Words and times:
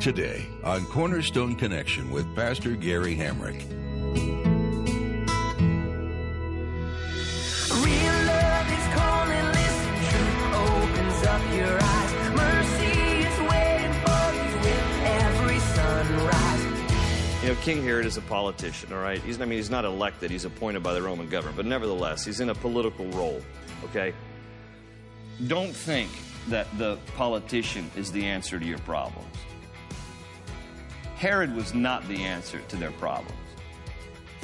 Today 0.00 0.46
on 0.62 0.84
Cornerstone 0.86 1.56
Connection 1.56 2.10
with 2.10 2.32
Pastor 2.36 2.76
Gary 2.76 3.16
Hamrick. 3.16 3.60
Real 7.82 8.18
love 8.26 8.68
is 8.70 8.86
calling, 8.94 9.46
listen, 9.52 9.94
truth 10.06 10.54
opens 10.54 11.26
up 11.26 11.42
your 11.56 11.78
eyes. 11.82 12.12
Mercy 12.36 13.00
is 13.18 13.38
waiting 13.50 13.94
for 14.04 14.24
you 14.36 14.46
with 14.60 14.86
every 15.02 15.58
sunrise. 15.58 16.62
You 17.42 17.48
know, 17.48 17.56
King 17.62 17.82
Herod 17.82 18.06
is 18.06 18.16
a 18.16 18.22
politician, 18.22 18.92
all 18.92 19.00
right? 19.00 19.20
He's, 19.20 19.40
I 19.40 19.44
mean, 19.44 19.58
he's 19.58 19.70
not 19.70 19.84
elected, 19.84 20.30
he's 20.30 20.44
appointed 20.44 20.84
by 20.84 20.94
the 20.94 21.02
Roman 21.02 21.28
government, 21.28 21.56
but 21.56 21.66
nevertheless, 21.66 22.24
he's 22.24 22.38
in 22.38 22.50
a 22.50 22.54
political 22.54 23.06
role, 23.08 23.42
okay? 23.84 24.14
Don't 25.48 25.74
think 25.74 26.10
that 26.48 26.68
the 26.78 26.96
politician 27.16 27.90
is 27.96 28.12
the 28.12 28.24
answer 28.24 28.60
to 28.60 28.64
your 28.64 28.78
problems. 28.78 29.26
Herod 31.16 31.56
was 31.56 31.72
not 31.72 32.06
the 32.08 32.22
answer 32.24 32.60
to 32.68 32.76
their 32.76 32.90
problems. 32.92 33.32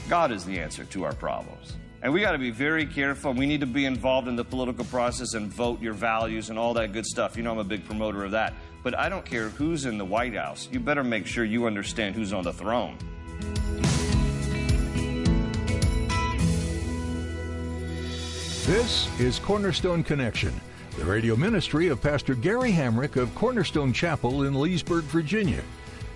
God 0.08 0.32
is 0.32 0.46
the 0.46 0.58
answer 0.58 0.84
to 0.86 1.04
our 1.04 1.12
problems. 1.12 1.74
And 2.00 2.10
we 2.14 2.22
got 2.22 2.32
to 2.32 2.38
be 2.38 2.50
very 2.50 2.86
careful. 2.86 3.34
We 3.34 3.44
need 3.44 3.60
to 3.60 3.66
be 3.66 3.84
involved 3.84 4.26
in 4.26 4.36
the 4.36 4.44
political 4.44 4.86
process 4.86 5.34
and 5.34 5.52
vote 5.52 5.82
your 5.82 5.92
values 5.92 6.48
and 6.48 6.58
all 6.58 6.72
that 6.74 6.94
good 6.94 7.04
stuff. 7.04 7.36
You 7.36 7.42
know, 7.42 7.52
I'm 7.52 7.58
a 7.58 7.64
big 7.64 7.84
promoter 7.84 8.24
of 8.24 8.30
that. 8.30 8.54
But 8.82 8.98
I 8.98 9.10
don't 9.10 9.24
care 9.24 9.50
who's 9.50 9.84
in 9.84 9.98
the 9.98 10.04
White 10.04 10.34
House. 10.34 10.66
You 10.72 10.80
better 10.80 11.04
make 11.04 11.26
sure 11.26 11.44
you 11.44 11.66
understand 11.66 12.14
who's 12.14 12.32
on 12.32 12.42
the 12.42 12.54
throne. 12.54 12.96
This 18.66 19.20
is 19.20 19.38
Cornerstone 19.38 20.02
Connection, 20.02 20.58
the 20.96 21.04
radio 21.04 21.36
ministry 21.36 21.88
of 21.88 22.00
Pastor 22.00 22.34
Gary 22.34 22.72
Hamrick 22.72 23.16
of 23.16 23.34
Cornerstone 23.34 23.92
Chapel 23.92 24.44
in 24.44 24.54
Leesburg, 24.58 25.04
Virginia. 25.04 25.62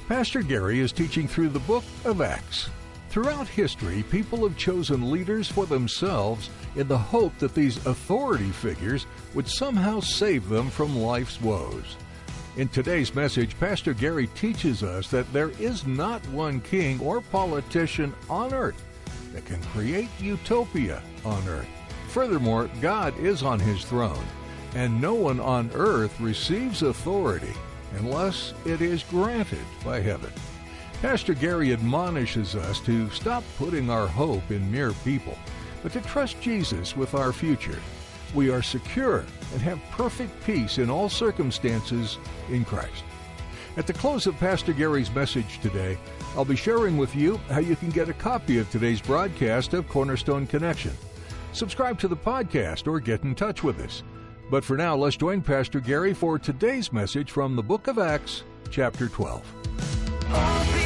Pastor 0.08 0.40
Gary 0.40 0.78
is 0.78 0.92
teaching 0.92 1.26
through 1.26 1.48
the 1.48 1.58
book 1.60 1.82
of 2.04 2.20
Acts. 2.20 2.70
Throughout 3.10 3.48
history, 3.48 4.04
people 4.04 4.46
have 4.46 4.56
chosen 4.56 5.10
leaders 5.10 5.48
for 5.48 5.66
themselves 5.66 6.48
in 6.76 6.86
the 6.86 6.96
hope 6.96 7.36
that 7.38 7.56
these 7.56 7.84
authority 7.86 8.50
figures 8.50 9.04
would 9.34 9.48
somehow 9.48 9.98
save 9.98 10.48
them 10.48 10.70
from 10.70 10.96
life's 10.96 11.40
woes. 11.40 11.96
In 12.56 12.68
today's 12.68 13.16
message, 13.16 13.58
Pastor 13.58 13.94
Gary 13.94 14.28
teaches 14.28 14.84
us 14.84 15.10
that 15.10 15.30
there 15.32 15.50
is 15.58 15.88
not 15.88 16.24
one 16.28 16.60
king 16.60 17.00
or 17.00 17.20
politician 17.20 18.14
on 18.30 18.54
earth 18.54 18.84
that 19.32 19.44
can 19.44 19.60
create 19.64 20.10
utopia 20.20 21.02
on 21.24 21.48
earth. 21.48 21.68
Furthermore, 22.10 22.70
God 22.80 23.18
is 23.18 23.42
on 23.42 23.58
his 23.58 23.84
throne, 23.84 24.24
and 24.76 25.00
no 25.00 25.14
one 25.14 25.40
on 25.40 25.68
earth 25.74 26.20
receives 26.20 26.82
authority 26.82 27.54
unless 27.98 28.54
it 28.64 28.80
is 28.80 29.02
granted 29.04 29.64
by 29.84 30.00
heaven. 30.00 30.32
Pastor 31.02 31.34
Gary 31.34 31.72
admonishes 31.72 32.54
us 32.54 32.80
to 32.80 33.10
stop 33.10 33.44
putting 33.58 33.90
our 33.90 34.06
hope 34.06 34.50
in 34.50 34.70
mere 34.70 34.92
people, 35.04 35.36
but 35.82 35.92
to 35.92 36.00
trust 36.00 36.40
Jesus 36.40 36.96
with 36.96 37.14
our 37.14 37.32
future. 37.32 37.78
We 38.34 38.50
are 38.50 38.62
secure 38.62 39.24
and 39.52 39.62
have 39.62 39.80
perfect 39.90 40.44
peace 40.44 40.78
in 40.78 40.90
all 40.90 41.08
circumstances 41.08 42.18
in 42.50 42.64
Christ. 42.64 43.04
At 43.76 43.86
the 43.86 43.92
close 43.92 44.26
of 44.26 44.36
Pastor 44.38 44.72
Gary's 44.72 45.14
message 45.14 45.60
today, 45.60 45.98
I'll 46.34 46.46
be 46.46 46.56
sharing 46.56 46.96
with 46.96 47.14
you 47.14 47.36
how 47.50 47.60
you 47.60 47.76
can 47.76 47.90
get 47.90 48.08
a 48.08 48.14
copy 48.14 48.58
of 48.58 48.70
today's 48.70 49.02
broadcast 49.02 49.74
of 49.74 49.88
Cornerstone 49.88 50.46
Connection. 50.46 50.92
Subscribe 51.52 51.98
to 52.00 52.08
the 52.08 52.16
podcast 52.16 52.86
or 52.86 53.00
get 53.00 53.22
in 53.22 53.34
touch 53.34 53.62
with 53.62 53.80
us. 53.80 54.02
But 54.50 54.64
for 54.64 54.76
now, 54.76 54.96
let's 54.96 55.16
join 55.16 55.42
Pastor 55.42 55.80
Gary 55.80 56.14
for 56.14 56.38
today's 56.38 56.92
message 56.92 57.30
from 57.30 57.56
the 57.56 57.62
book 57.62 57.88
of 57.88 57.98
Acts, 57.98 58.44
chapter 58.70 59.08
12. 59.08 60.85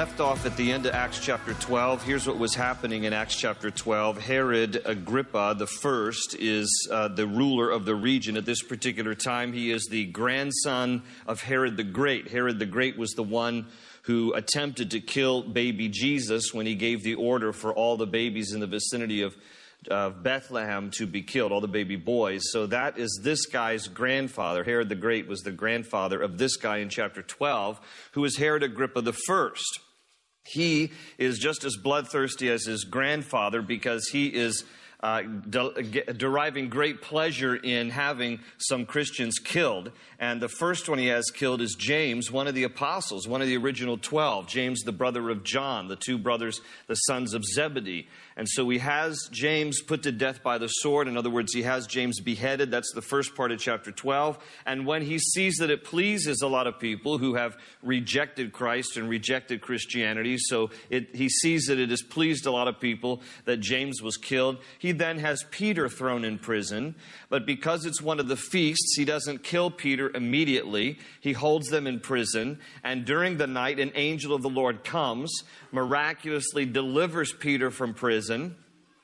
Left 0.00 0.18
off 0.18 0.46
at 0.46 0.56
the 0.56 0.72
end 0.72 0.86
of 0.86 0.94
Acts 0.94 1.18
chapter 1.18 1.52
12. 1.52 2.02
Here's 2.04 2.26
what 2.26 2.38
was 2.38 2.54
happening 2.54 3.04
in 3.04 3.12
Acts 3.12 3.36
chapter 3.36 3.70
12. 3.70 4.16
Herod 4.16 4.80
Agrippa 4.86 5.54
the 5.58 5.66
first 5.66 6.34
is 6.38 6.88
uh, 6.90 7.08
the 7.08 7.26
ruler 7.26 7.68
of 7.68 7.84
the 7.84 7.94
region 7.94 8.38
at 8.38 8.46
this 8.46 8.62
particular 8.62 9.14
time. 9.14 9.52
He 9.52 9.70
is 9.70 9.86
the 9.90 10.06
grandson 10.06 11.02
of 11.26 11.42
Herod 11.42 11.76
the 11.76 11.84
Great. 11.84 12.30
Herod 12.30 12.58
the 12.58 12.64
Great 12.64 12.96
was 12.96 13.10
the 13.10 13.22
one 13.22 13.66
who 14.04 14.32
attempted 14.32 14.92
to 14.92 15.00
kill 15.00 15.42
baby 15.42 15.90
Jesus 15.90 16.54
when 16.54 16.64
he 16.64 16.76
gave 16.76 17.02
the 17.02 17.16
order 17.16 17.52
for 17.52 17.70
all 17.74 17.98
the 17.98 18.06
babies 18.06 18.54
in 18.54 18.60
the 18.60 18.66
vicinity 18.66 19.20
of 19.20 19.36
of 19.88 20.22
Bethlehem 20.22 20.90
to 20.92 21.06
be 21.06 21.22
killed, 21.22 21.52
all 21.52 21.62
the 21.62 21.68
baby 21.68 21.96
boys. 21.96 22.42
So 22.52 22.66
that 22.66 22.98
is 22.98 23.20
this 23.22 23.46
guy's 23.46 23.86
grandfather. 23.88 24.62
Herod 24.62 24.90
the 24.90 24.94
Great 24.94 25.26
was 25.26 25.40
the 25.40 25.52
grandfather 25.52 26.20
of 26.20 26.36
this 26.36 26.56
guy 26.56 26.78
in 26.78 26.90
chapter 26.90 27.22
12, 27.22 27.80
who 28.12 28.24
is 28.24 28.36
Herod 28.36 28.62
Agrippa 28.62 29.00
the 29.00 29.14
first. 29.14 29.80
He 30.44 30.90
is 31.18 31.38
just 31.38 31.64
as 31.64 31.76
bloodthirsty 31.76 32.48
as 32.50 32.64
his 32.64 32.84
grandfather 32.84 33.62
because 33.62 34.08
he 34.08 34.28
is 34.28 34.64
uh, 35.02 35.22
de- 35.22 36.12
deriving 36.14 36.68
great 36.68 37.00
pleasure 37.00 37.56
in 37.56 37.90
having 37.90 38.40
some 38.58 38.84
Christians 38.84 39.38
killed. 39.38 39.90
And 40.18 40.40
the 40.40 40.48
first 40.48 40.88
one 40.88 40.98
he 40.98 41.06
has 41.06 41.30
killed 41.30 41.62
is 41.62 41.74
James, 41.74 42.30
one 42.30 42.46
of 42.46 42.54
the 42.54 42.64
apostles, 42.64 43.26
one 43.26 43.40
of 43.40 43.48
the 43.48 43.56
original 43.56 43.96
12. 43.96 44.46
James, 44.46 44.82
the 44.82 44.92
brother 44.92 45.30
of 45.30 45.42
John, 45.42 45.88
the 45.88 45.96
two 45.96 46.18
brothers, 46.18 46.60
the 46.86 46.94
sons 46.94 47.32
of 47.32 47.44
Zebedee. 47.44 48.08
And 48.36 48.48
so 48.48 48.68
he 48.68 48.78
has 48.78 49.28
James 49.32 49.82
put 49.82 50.02
to 50.04 50.12
death 50.12 50.42
by 50.42 50.58
the 50.58 50.68
sword. 50.68 51.08
In 51.08 51.16
other 51.16 51.30
words, 51.30 51.52
he 51.52 51.62
has 51.62 51.86
James 51.86 52.20
beheaded. 52.20 52.70
That's 52.70 52.92
the 52.94 53.02
first 53.02 53.34
part 53.34 53.52
of 53.52 53.58
chapter 53.58 53.92
12. 53.92 54.38
And 54.66 54.86
when 54.86 55.02
he 55.02 55.18
sees 55.18 55.56
that 55.56 55.70
it 55.70 55.84
pleases 55.84 56.42
a 56.42 56.46
lot 56.48 56.66
of 56.66 56.78
people 56.78 57.18
who 57.18 57.34
have 57.34 57.56
rejected 57.82 58.52
Christ 58.52 58.96
and 58.96 59.08
rejected 59.08 59.60
Christianity, 59.60 60.36
so 60.38 60.70
it, 60.88 61.14
he 61.14 61.28
sees 61.28 61.66
that 61.66 61.78
it 61.78 61.90
has 61.90 62.02
pleased 62.02 62.46
a 62.46 62.50
lot 62.50 62.68
of 62.68 62.80
people 62.80 63.22
that 63.44 63.58
James 63.58 64.00
was 64.02 64.16
killed, 64.16 64.58
he 64.78 64.89
then 64.92 65.18
has 65.18 65.44
Peter 65.50 65.88
thrown 65.88 66.24
in 66.24 66.38
prison. 66.38 66.94
But 67.28 67.46
because 67.46 67.84
it's 67.84 68.00
one 68.00 68.20
of 68.20 68.28
the 68.28 68.36
feasts, 68.36 68.96
he 68.96 69.04
doesn't 69.04 69.42
kill 69.42 69.70
Peter 69.70 70.10
immediately. 70.14 70.98
He 71.20 71.32
holds 71.32 71.68
them 71.68 71.86
in 71.86 72.00
prison. 72.00 72.60
And 72.82 73.04
during 73.04 73.36
the 73.36 73.46
night, 73.46 73.78
an 73.78 73.92
angel 73.94 74.34
of 74.34 74.42
the 74.42 74.50
Lord 74.50 74.84
comes, 74.84 75.32
miraculously 75.72 76.66
delivers 76.66 77.32
Peter 77.32 77.70
from 77.70 77.94
prison. 77.94 78.56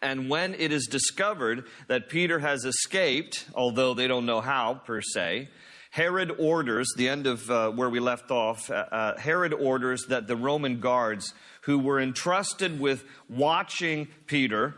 And 0.02 0.28
when 0.28 0.54
it 0.54 0.72
is 0.72 0.86
discovered 0.86 1.64
that 1.88 2.08
Peter 2.08 2.38
has 2.38 2.64
escaped, 2.64 3.47
although 3.54 3.94
they 3.94 4.06
don't 4.06 4.26
know 4.26 4.41
how 4.41 4.74
per 4.74 5.00
se, 5.00 5.48
Herod 5.91 6.32
orders, 6.38 6.92
the 6.97 7.08
end 7.08 7.26
of 7.26 7.50
uh, 7.50 7.70
where 7.70 7.88
we 7.88 8.00
left 8.00 8.30
off, 8.30 8.70
uh, 8.70 8.84
uh, 8.92 9.18
Herod 9.18 9.54
orders 9.54 10.04
that 10.08 10.26
the 10.26 10.36
Roman 10.36 10.78
guards 10.78 11.32
who 11.62 11.78
were 11.78 11.98
entrusted 11.98 12.78
with 12.78 13.04
watching 13.30 14.09
Peter, 14.27 14.74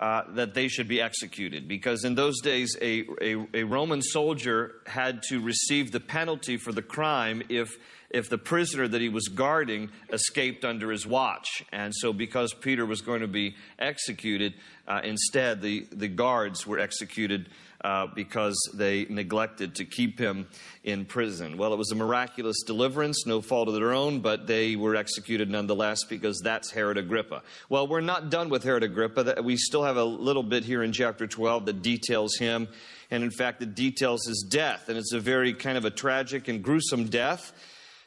uh, 0.00 0.22
that 0.30 0.54
they 0.54 0.66
should 0.66 0.88
be 0.88 1.00
executed. 1.00 1.68
Because 1.68 2.04
in 2.04 2.14
those 2.14 2.40
days, 2.40 2.74
a, 2.80 3.04
a, 3.20 3.46
a 3.54 3.62
Roman 3.64 4.00
soldier 4.00 4.76
had 4.86 5.22
to 5.28 5.40
receive 5.40 5.92
the 5.92 6.00
penalty 6.00 6.56
for 6.56 6.72
the 6.72 6.82
crime 6.82 7.42
if 7.48 7.76
if 8.10 8.28
the 8.28 8.38
prisoner 8.38 8.88
that 8.88 9.00
he 9.00 9.08
was 9.08 9.28
guarding 9.28 9.88
escaped 10.12 10.64
under 10.64 10.90
his 10.90 11.06
watch. 11.06 11.62
And 11.70 11.94
so, 11.94 12.12
because 12.12 12.52
Peter 12.52 12.84
was 12.84 13.02
going 13.02 13.20
to 13.20 13.28
be 13.28 13.54
executed, 13.78 14.54
uh, 14.88 15.00
instead, 15.04 15.62
the, 15.62 15.86
the 15.92 16.08
guards 16.08 16.66
were 16.66 16.80
executed 16.80 17.48
uh, 17.82 18.06
because 18.14 18.56
they 18.74 19.06
neglected 19.08 19.74
to 19.76 19.84
keep 19.84 20.18
him 20.18 20.46
in 20.84 21.04
prison. 21.04 21.56
Well, 21.56 21.72
it 21.72 21.76
was 21.76 21.90
a 21.90 21.94
miraculous 21.94 22.62
deliverance, 22.66 23.26
no 23.26 23.40
fault 23.40 23.68
of 23.68 23.74
their 23.74 23.92
own, 23.92 24.20
but 24.20 24.46
they 24.46 24.76
were 24.76 24.96
executed 24.96 25.50
nonetheless 25.50 26.04
because 26.04 26.40
that's 26.44 26.70
Herod 26.70 26.98
Agrippa. 26.98 27.42
Well, 27.68 27.86
we're 27.86 28.00
not 28.00 28.30
done 28.30 28.48
with 28.50 28.64
Herod 28.64 28.82
Agrippa. 28.82 29.42
We 29.42 29.56
still 29.56 29.84
have 29.84 29.96
a 29.96 30.04
little 30.04 30.42
bit 30.42 30.64
here 30.64 30.82
in 30.82 30.92
chapter 30.92 31.26
12 31.26 31.66
that 31.66 31.82
details 31.82 32.36
him. 32.36 32.68
And 33.10 33.24
in 33.24 33.30
fact, 33.30 33.62
it 33.62 33.74
details 33.74 34.26
his 34.26 34.46
death. 34.48 34.88
And 34.88 34.96
it's 34.96 35.12
a 35.12 35.20
very 35.20 35.54
kind 35.54 35.76
of 35.76 35.84
a 35.84 35.90
tragic 35.90 36.48
and 36.48 36.62
gruesome 36.62 37.06
death. 37.06 37.52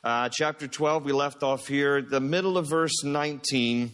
Uh, 0.04 0.30
chapter 0.30 0.68
12, 0.68 1.06
we 1.06 1.14
left 1.14 1.44
off 1.44 1.68
here, 1.68 2.02
the 2.02 2.20
middle 2.20 2.58
of 2.58 2.70
verse 2.70 3.04
19. 3.04 3.92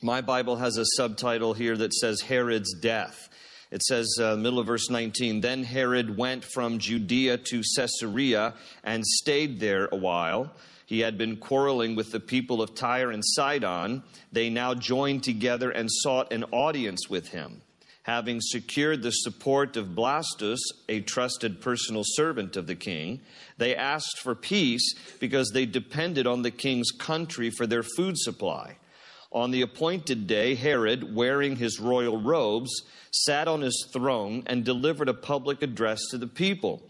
My 0.00 0.20
Bible 0.20 0.56
has 0.56 0.76
a 0.76 0.84
subtitle 0.96 1.52
here 1.52 1.76
that 1.76 1.92
says 1.92 2.20
Herod's 2.20 2.74
death. 2.74 3.28
It 3.70 3.82
says, 3.82 4.16
uh, 4.18 4.36
middle 4.36 4.58
of 4.58 4.66
verse 4.66 4.88
19, 4.88 5.40
Then 5.40 5.62
Herod 5.62 6.16
went 6.16 6.44
from 6.44 6.78
Judea 6.78 7.38
to 7.38 7.62
Caesarea 7.76 8.54
and 8.82 9.04
stayed 9.06 9.60
there 9.60 9.88
a 9.92 9.96
while. 9.96 10.52
He 10.86 11.00
had 11.00 11.18
been 11.18 11.36
quarreling 11.36 11.94
with 11.94 12.10
the 12.12 12.20
people 12.20 12.62
of 12.62 12.74
Tyre 12.74 13.10
and 13.10 13.22
Sidon. 13.22 14.02
They 14.32 14.48
now 14.48 14.72
joined 14.72 15.22
together 15.22 15.70
and 15.70 15.90
sought 15.90 16.32
an 16.32 16.44
audience 16.50 17.10
with 17.10 17.28
him. 17.28 17.60
Having 18.04 18.40
secured 18.40 19.02
the 19.02 19.10
support 19.10 19.76
of 19.76 19.88
Blastus, 19.88 20.60
a 20.88 21.02
trusted 21.02 21.60
personal 21.60 22.04
servant 22.06 22.56
of 22.56 22.66
the 22.66 22.74
king, 22.74 23.20
they 23.58 23.76
asked 23.76 24.20
for 24.20 24.34
peace 24.34 24.94
because 25.20 25.50
they 25.50 25.66
depended 25.66 26.26
on 26.26 26.40
the 26.40 26.50
king's 26.50 26.90
country 26.90 27.50
for 27.50 27.66
their 27.66 27.82
food 27.82 28.16
supply. 28.16 28.78
On 29.30 29.50
the 29.50 29.62
appointed 29.62 30.26
day, 30.26 30.54
Herod, 30.54 31.14
wearing 31.14 31.56
his 31.56 31.78
royal 31.78 32.20
robes, 32.20 32.70
sat 33.10 33.46
on 33.46 33.60
his 33.60 33.88
throne 33.92 34.42
and 34.46 34.64
delivered 34.64 35.08
a 35.08 35.14
public 35.14 35.62
address 35.62 36.00
to 36.10 36.18
the 36.18 36.26
people. 36.26 36.82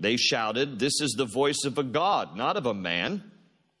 They 0.00 0.16
shouted, 0.16 0.78
This 0.78 1.00
is 1.00 1.12
the 1.12 1.26
voice 1.26 1.64
of 1.64 1.76
a 1.76 1.82
God, 1.82 2.36
not 2.36 2.56
of 2.56 2.66
a 2.66 2.74
man. 2.74 3.30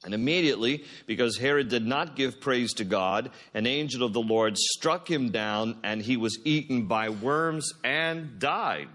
And 0.04 0.14
immediately, 0.14 0.84
because 1.06 1.38
Herod 1.38 1.68
did 1.68 1.86
not 1.86 2.16
give 2.16 2.40
praise 2.40 2.72
to 2.74 2.84
God, 2.84 3.30
an 3.54 3.66
angel 3.66 4.02
of 4.02 4.12
the 4.12 4.20
Lord 4.20 4.58
struck 4.58 5.08
him 5.08 5.30
down, 5.30 5.78
and 5.84 6.02
he 6.02 6.16
was 6.16 6.38
eaten 6.44 6.86
by 6.86 7.08
worms 7.08 7.72
and 7.84 8.38
died. 8.40 8.88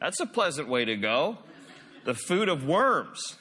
That's 0.00 0.20
a 0.20 0.26
pleasant 0.26 0.68
way 0.68 0.84
to 0.84 0.96
go. 0.96 1.38
The 2.04 2.14
food 2.14 2.48
of 2.48 2.64
worms. 2.64 3.36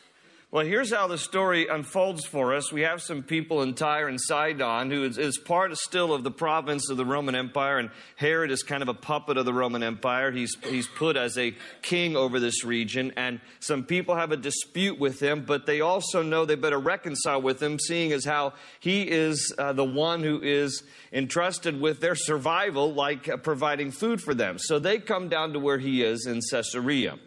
Well, 0.52 0.66
here's 0.66 0.92
how 0.92 1.06
the 1.06 1.20
story 1.20 1.68
unfolds 1.68 2.26
for 2.26 2.56
us. 2.56 2.74
We 2.74 2.82
have 2.82 3.04
some 3.04 3.22
people 3.22 3.62
in 3.62 3.76
Tyre 3.76 4.08
and 4.08 4.20
Sidon 4.20 4.90
who 4.90 5.04
is, 5.04 5.20
is, 5.20 5.38
part 5.38 5.78
still 5.78 6.12
of 6.12 6.24
the 6.24 6.32
province 6.32 6.90
of 6.90 6.98
the 6.98 7.06
Roman 7.06 7.36
Empire, 7.36 7.78
and 7.78 7.92
Herod 8.16 8.50
is 8.50 8.64
kind 8.64 8.82
of 8.82 8.90
a 8.90 8.96
puppet 8.96 9.38
of 9.38 9.46
the 9.46 9.54
Roman 9.54 9.84
Empire. 9.84 10.32
He's, 10.32 10.58
he's 10.66 10.88
put 10.88 11.18
as 11.18 11.38
a 11.38 11.54
king 11.84 12.16
over 12.16 12.40
this 12.40 12.66
region, 12.66 13.14
and 13.16 13.42
some 13.60 13.84
people 13.84 14.16
have 14.16 14.32
a 14.32 14.38
dispute 14.38 14.98
with 14.98 15.22
him, 15.22 15.46
but 15.46 15.68
they 15.68 15.82
also 15.82 16.24
know 16.24 16.46
they 16.46 16.56
better 16.56 16.80
reconcile 16.80 17.44
with 17.44 17.62
him, 17.62 17.78
seeing 17.78 18.12
as 18.12 18.26
how 18.26 18.54
he 18.80 19.04
is 19.04 19.54
uh, 19.56 19.74
the 19.74 19.86
one 19.86 20.24
who 20.24 20.42
is 20.42 20.82
entrusted 21.14 21.80
with 21.80 22.00
their 22.00 22.16
survival, 22.16 22.92
like 22.92 23.30
uh, 23.30 23.38
providing 23.38 23.92
food 23.92 24.20
for 24.20 24.34
them. 24.34 24.58
So 24.58 24.80
they 24.80 24.98
come 24.98 25.30
down 25.30 25.54
to 25.54 25.60
where 25.60 25.78
he 25.78 26.02
is 26.02 26.26
in 26.26 26.40
Caesarea. 26.50 27.20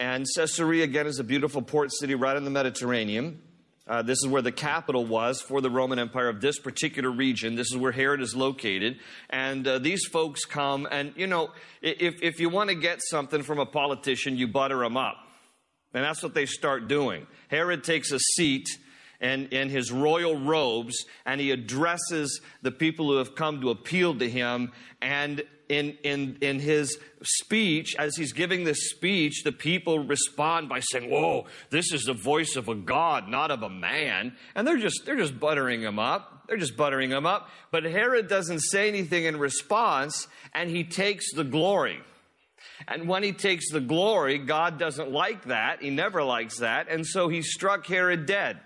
And 0.00 0.26
Caesarea, 0.34 0.84
again, 0.84 1.06
is 1.06 1.18
a 1.18 1.24
beautiful 1.24 1.60
port 1.60 1.92
city 1.92 2.14
right 2.14 2.34
in 2.34 2.44
the 2.44 2.50
Mediterranean. 2.50 3.42
Uh, 3.86 4.00
this 4.00 4.16
is 4.22 4.26
where 4.26 4.40
the 4.40 4.50
capital 4.50 5.04
was 5.04 5.42
for 5.42 5.60
the 5.60 5.68
Roman 5.68 5.98
Empire 5.98 6.30
of 6.30 6.40
this 6.40 6.58
particular 6.58 7.10
region. 7.10 7.54
This 7.54 7.70
is 7.70 7.76
where 7.76 7.92
Herod 7.92 8.22
is 8.22 8.34
located. 8.34 8.98
And 9.28 9.68
uh, 9.68 9.78
these 9.78 10.06
folks 10.06 10.46
come, 10.46 10.88
and 10.90 11.12
you 11.16 11.26
know, 11.26 11.50
if, 11.82 12.22
if 12.22 12.40
you 12.40 12.48
want 12.48 12.70
to 12.70 12.76
get 12.76 13.02
something 13.02 13.42
from 13.42 13.58
a 13.58 13.66
politician, 13.66 14.38
you 14.38 14.48
butter 14.48 14.78
them 14.78 14.96
up. 14.96 15.16
And 15.92 16.02
that's 16.02 16.22
what 16.22 16.32
they 16.32 16.46
start 16.46 16.88
doing. 16.88 17.26
Herod 17.48 17.84
takes 17.84 18.10
a 18.10 18.20
seat 18.20 18.68
in, 19.20 19.48
in 19.48 19.68
his 19.68 19.92
royal 19.92 20.38
robes, 20.38 21.04
and 21.26 21.42
he 21.42 21.50
addresses 21.50 22.40
the 22.62 22.70
people 22.70 23.08
who 23.08 23.16
have 23.18 23.34
come 23.34 23.60
to 23.60 23.68
appeal 23.68 24.18
to 24.18 24.30
him. 24.30 24.72
And 25.02 25.42
in, 25.70 25.96
in, 26.02 26.36
in 26.40 26.58
his 26.58 26.98
speech, 27.22 27.94
as 27.96 28.16
he's 28.16 28.32
giving 28.32 28.64
this 28.64 28.90
speech, 28.90 29.44
the 29.44 29.52
people 29.52 30.00
respond 30.00 30.68
by 30.68 30.80
saying, 30.80 31.08
Whoa, 31.08 31.46
this 31.70 31.92
is 31.92 32.02
the 32.02 32.12
voice 32.12 32.56
of 32.56 32.68
a 32.68 32.74
God, 32.74 33.28
not 33.28 33.52
of 33.52 33.62
a 33.62 33.70
man. 33.70 34.36
And 34.56 34.66
they're 34.66 34.78
just, 34.78 35.06
they're 35.06 35.16
just 35.16 35.38
buttering 35.38 35.80
him 35.80 36.00
up. 36.00 36.46
They're 36.48 36.56
just 36.56 36.76
buttering 36.76 37.10
him 37.10 37.24
up. 37.24 37.48
But 37.70 37.84
Herod 37.84 38.26
doesn't 38.26 38.60
say 38.60 38.88
anything 38.88 39.24
in 39.24 39.38
response, 39.38 40.26
and 40.52 40.68
he 40.68 40.82
takes 40.82 41.32
the 41.32 41.44
glory. 41.44 42.00
And 42.88 43.06
when 43.06 43.22
he 43.22 43.32
takes 43.32 43.70
the 43.70 43.80
glory, 43.80 44.38
God 44.38 44.76
doesn't 44.76 45.12
like 45.12 45.44
that. 45.44 45.82
He 45.82 45.90
never 45.90 46.24
likes 46.24 46.58
that. 46.58 46.88
And 46.90 47.06
so 47.06 47.28
he 47.28 47.42
struck 47.42 47.86
Herod 47.86 48.26
dead. 48.26 48.58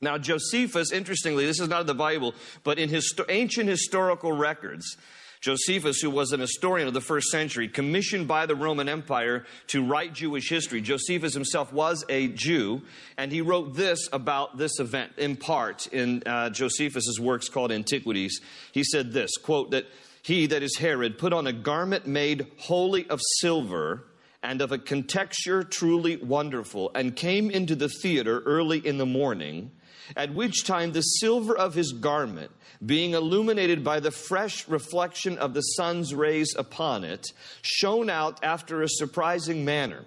Now, 0.00 0.18
Josephus, 0.18 0.90
interestingly, 0.92 1.46
this 1.46 1.60
is 1.60 1.68
not 1.68 1.82
in 1.82 1.86
the 1.86 1.94
Bible, 1.94 2.34
but 2.64 2.78
in 2.78 2.88
his 2.88 3.14
ancient 3.28 3.68
historical 3.68 4.32
records, 4.32 4.96
Josephus, 5.40 6.00
who 6.00 6.10
was 6.10 6.32
an 6.32 6.40
historian 6.40 6.88
of 6.88 6.94
the 6.94 7.00
first 7.00 7.28
century, 7.28 7.68
commissioned 7.68 8.26
by 8.26 8.46
the 8.46 8.56
Roman 8.56 8.88
Empire 8.88 9.44
to 9.68 9.84
write 9.84 10.12
Jewish 10.12 10.48
history. 10.48 10.80
Josephus 10.80 11.34
himself 11.34 11.72
was 11.72 12.04
a 12.08 12.28
Jew, 12.28 12.82
and 13.16 13.30
he 13.30 13.40
wrote 13.40 13.74
this 13.74 14.08
about 14.12 14.56
this 14.56 14.80
event 14.80 15.12
in 15.16 15.36
part 15.36 15.86
in 15.88 16.22
uh, 16.26 16.50
Josephus's 16.50 17.20
works 17.20 17.48
called 17.48 17.70
Antiquities. 17.70 18.40
He 18.72 18.82
said 18.84 19.12
this 19.12 19.36
quote, 19.36 19.70
that 19.70 19.86
he, 20.22 20.46
that 20.46 20.62
is 20.62 20.76
Herod, 20.76 21.18
put 21.18 21.32
on 21.32 21.46
a 21.46 21.52
garment 21.52 22.06
made 22.06 22.46
wholly 22.58 23.08
of 23.08 23.20
silver 23.38 24.04
and 24.42 24.60
of 24.60 24.72
a 24.72 24.78
contexture 24.78 25.62
truly 25.64 26.16
wonderful, 26.16 26.90
and 26.94 27.16
came 27.16 27.50
into 27.50 27.74
the 27.74 27.88
theater 27.88 28.40
early 28.40 28.78
in 28.78 28.98
the 28.98 29.06
morning 29.06 29.70
at 30.16 30.34
which 30.34 30.64
time 30.64 30.92
the 30.92 31.02
silver 31.02 31.56
of 31.56 31.74
his 31.74 31.92
garment, 31.92 32.50
being 32.84 33.14
illuminated 33.14 33.82
by 33.82 34.00
the 34.00 34.10
fresh 34.10 34.68
reflection 34.68 35.38
of 35.38 35.54
the 35.54 35.60
sun's 35.60 36.14
rays 36.14 36.54
upon 36.56 37.04
it, 37.04 37.26
shone 37.62 38.08
out 38.08 38.42
after 38.42 38.82
a 38.82 38.88
surprising 38.88 39.64
manner 39.64 40.04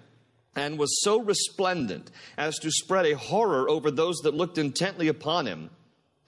and 0.54 0.78
was 0.78 1.02
so 1.02 1.20
resplendent 1.20 2.10
as 2.36 2.58
to 2.58 2.70
spread 2.70 3.06
a 3.06 3.16
horror 3.16 3.68
over 3.68 3.90
those 3.90 4.18
that 4.18 4.34
looked 4.34 4.58
intently 4.58 5.08
upon 5.08 5.46
him. 5.46 5.70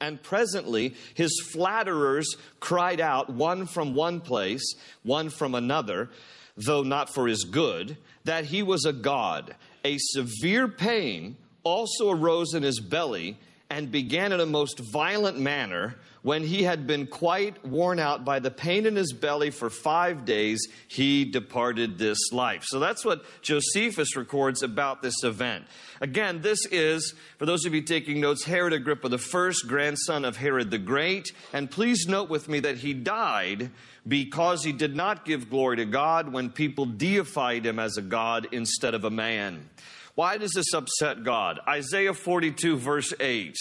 And 0.01 0.23
presently 0.23 0.95
his 1.15 1.41
flatterers 1.53 2.37
cried 2.61 3.01
out, 3.01 3.31
one 3.31 3.67
from 3.67 3.95
one 3.95 4.21
place, 4.21 4.75
one 5.03 5.31
from 5.31 5.55
another, 5.55 6.11
though 6.57 6.83
not 6.83 7.13
for 7.13 7.27
his 7.27 7.45
good, 7.45 7.97
that 8.25 8.47
he 8.47 8.63
was 8.63 8.85
a 8.85 8.93
god. 8.93 9.55
A 9.85 9.99
severe 9.99 10.69
pain 10.69 11.37
also 11.63 12.11
arose 12.11 12.55
in 12.55 12.63
his 12.63 12.81
belly 12.81 13.39
and 13.75 13.91
began 13.91 14.31
in 14.31 14.39
a 14.39 14.47
most 14.47 14.79
violent 14.79 15.37
manner. 15.37 15.97
When 16.23 16.45
he 16.45 16.63
had 16.63 16.87
been 16.87 17.09
quite 17.09 17.67
worn 17.67 17.99
out 17.99 18.25
by 18.25 18.39
the 18.39 18.51
pain 18.51 18.87
in 18.87 18.95
his 18.95 19.13
belly 19.13 19.51
for 19.51 19.69
five 19.69 20.25
days, 20.25 20.69
he 20.87 21.25
departed 21.25 21.99
this 21.99 22.33
life. 22.33 22.63
So 22.65 22.79
that's 22.79 23.05
what 23.05 23.25
Josephus 23.43 24.17
records 24.17 24.63
about 24.63 25.03
this 25.03 25.25
event. 25.25 25.65
Again, 26.01 26.41
this 26.41 26.65
is, 26.67 27.15
for 27.37 27.47
those 27.47 27.67
of 27.67 27.75
you 27.75 27.83
taking 27.83 28.21
notes, 28.21 28.45
Herod 28.45 28.73
Agrippa, 28.73 29.09
the 29.09 29.19
first 29.19 29.67
grandson 29.67 30.25
of 30.25 30.37
Herod 30.37 30.71
the 30.71 30.79
Great. 30.79 31.33
And 31.53 31.69
please 31.69 32.07
note 32.07 32.31
with 32.31 32.49
me 32.49 32.61
that 32.61 32.79
he 32.79 32.95
died 32.95 33.73
because 34.07 34.63
he 34.63 34.73
did 34.73 34.95
not 34.95 35.25
give 35.25 35.51
glory 35.51 35.79
to 35.79 35.85
God 35.85 36.33
when 36.33 36.49
people 36.49 36.87
deified 36.87 37.67
him 37.67 37.81
as 37.81 37.97
a 37.97 38.03
God 38.03 38.47
instead 38.53 38.95
of 38.95 39.05
a 39.05 39.11
man. 39.11 39.69
Why 40.15 40.39
does 40.39 40.53
this 40.53 40.73
upset 40.73 41.25
God? 41.25 41.59
Isaiah 41.67 42.15
42, 42.15 42.77
verse 42.77 43.13
8. 43.19 43.57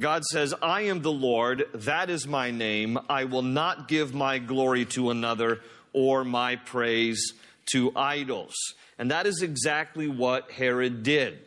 God 0.00 0.24
says, 0.24 0.52
I 0.60 0.82
am 0.82 1.00
the 1.00 1.12
Lord, 1.12 1.64
that 1.72 2.10
is 2.10 2.26
my 2.26 2.50
name. 2.50 2.98
I 3.08 3.24
will 3.24 3.42
not 3.42 3.88
give 3.88 4.12
my 4.12 4.38
glory 4.38 4.84
to 4.86 5.10
another 5.10 5.60
or 5.92 6.24
my 6.24 6.56
praise 6.56 7.32
to 7.72 7.92
idols. 7.96 8.54
And 8.98 9.10
that 9.10 9.26
is 9.26 9.42
exactly 9.42 10.08
what 10.08 10.50
Herod 10.50 11.02
did. 11.02 11.38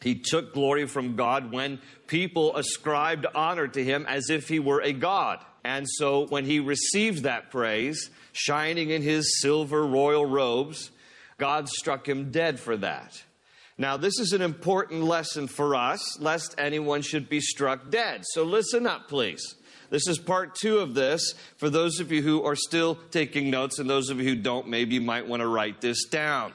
He 0.00 0.16
took 0.16 0.54
glory 0.54 0.86
from 0.86 1.16
God 1.16 1.52
when 1.52 1.80
people 2.06 2.56
ascribed 2.56 3.26
honor 3.34 3.68
to 3.68 3.84
him 3.84 4.06
as 4.08 4.30
if 4.30 4.48
he 4.48 4.58
were 4.58 4.80
a 4.80 4.92
God. 4.92 5.44
And 5.64 5.88
so 5.88 6.26
when 6.26 6.44
he 6.44 6.60
received 6.60 7.24
that 7.24 7.50
praise, 7.50 8.10
shining 8.32 8.90
in 8.90 9.02
his 9.02 9.40
silver 9.40 9.86
royal 9.86 10.26
robes, 10.26 10.90
God 11.38 11.68
struck 11.68 12.08
him 12.08 12.30
dead 12.30 12.58
for 12.58 12.76
that. 12.78 13.22
Now, 13.78 13.96
this 13.96 14.18
is 14.18 14.32
an 14.32 14.42
important 14.42 15.02
lesson 15.02 15.46
for 15.46 15.74
us, 15.74 16.20
lest 16.20 16.54
anyone 16.58 17.02
should 17.02 17.28
be 17.28 17.40
struck 17.40 17.90
dead. 17.90 18.22
So 18.24 18.44
listen 18.44 18.86
up, 18.86 19.08
please. 19.08 19.54
This 19.90 20.08
is 20.08 20.18
part 20.18 20.54
two 20.54 20.78
of 20.78 20.94
this. 20.94 21.34
For 21.56 21.68
those 21.68 22.00
of 22.00 22.12
you 22.12 22.22
who 22.22 22.44
are 22.44 22.56
still 22.56 22.98
taking 23.10 23.50
notes, 23.50 23.78
and 23.78 23.88
those 23.88 24.08
of 24.10 24.20
you 24.20 24.28
who 24.28 24.36
don't, 24.36 24.68
maybe 24.68 24.94
you 24.94 25.00
might 25.00 25.26
want 25.26 25.40
to 25.40 25.46
write 25.46 25.80
this 25.80 26.04
down. 26.04 26.52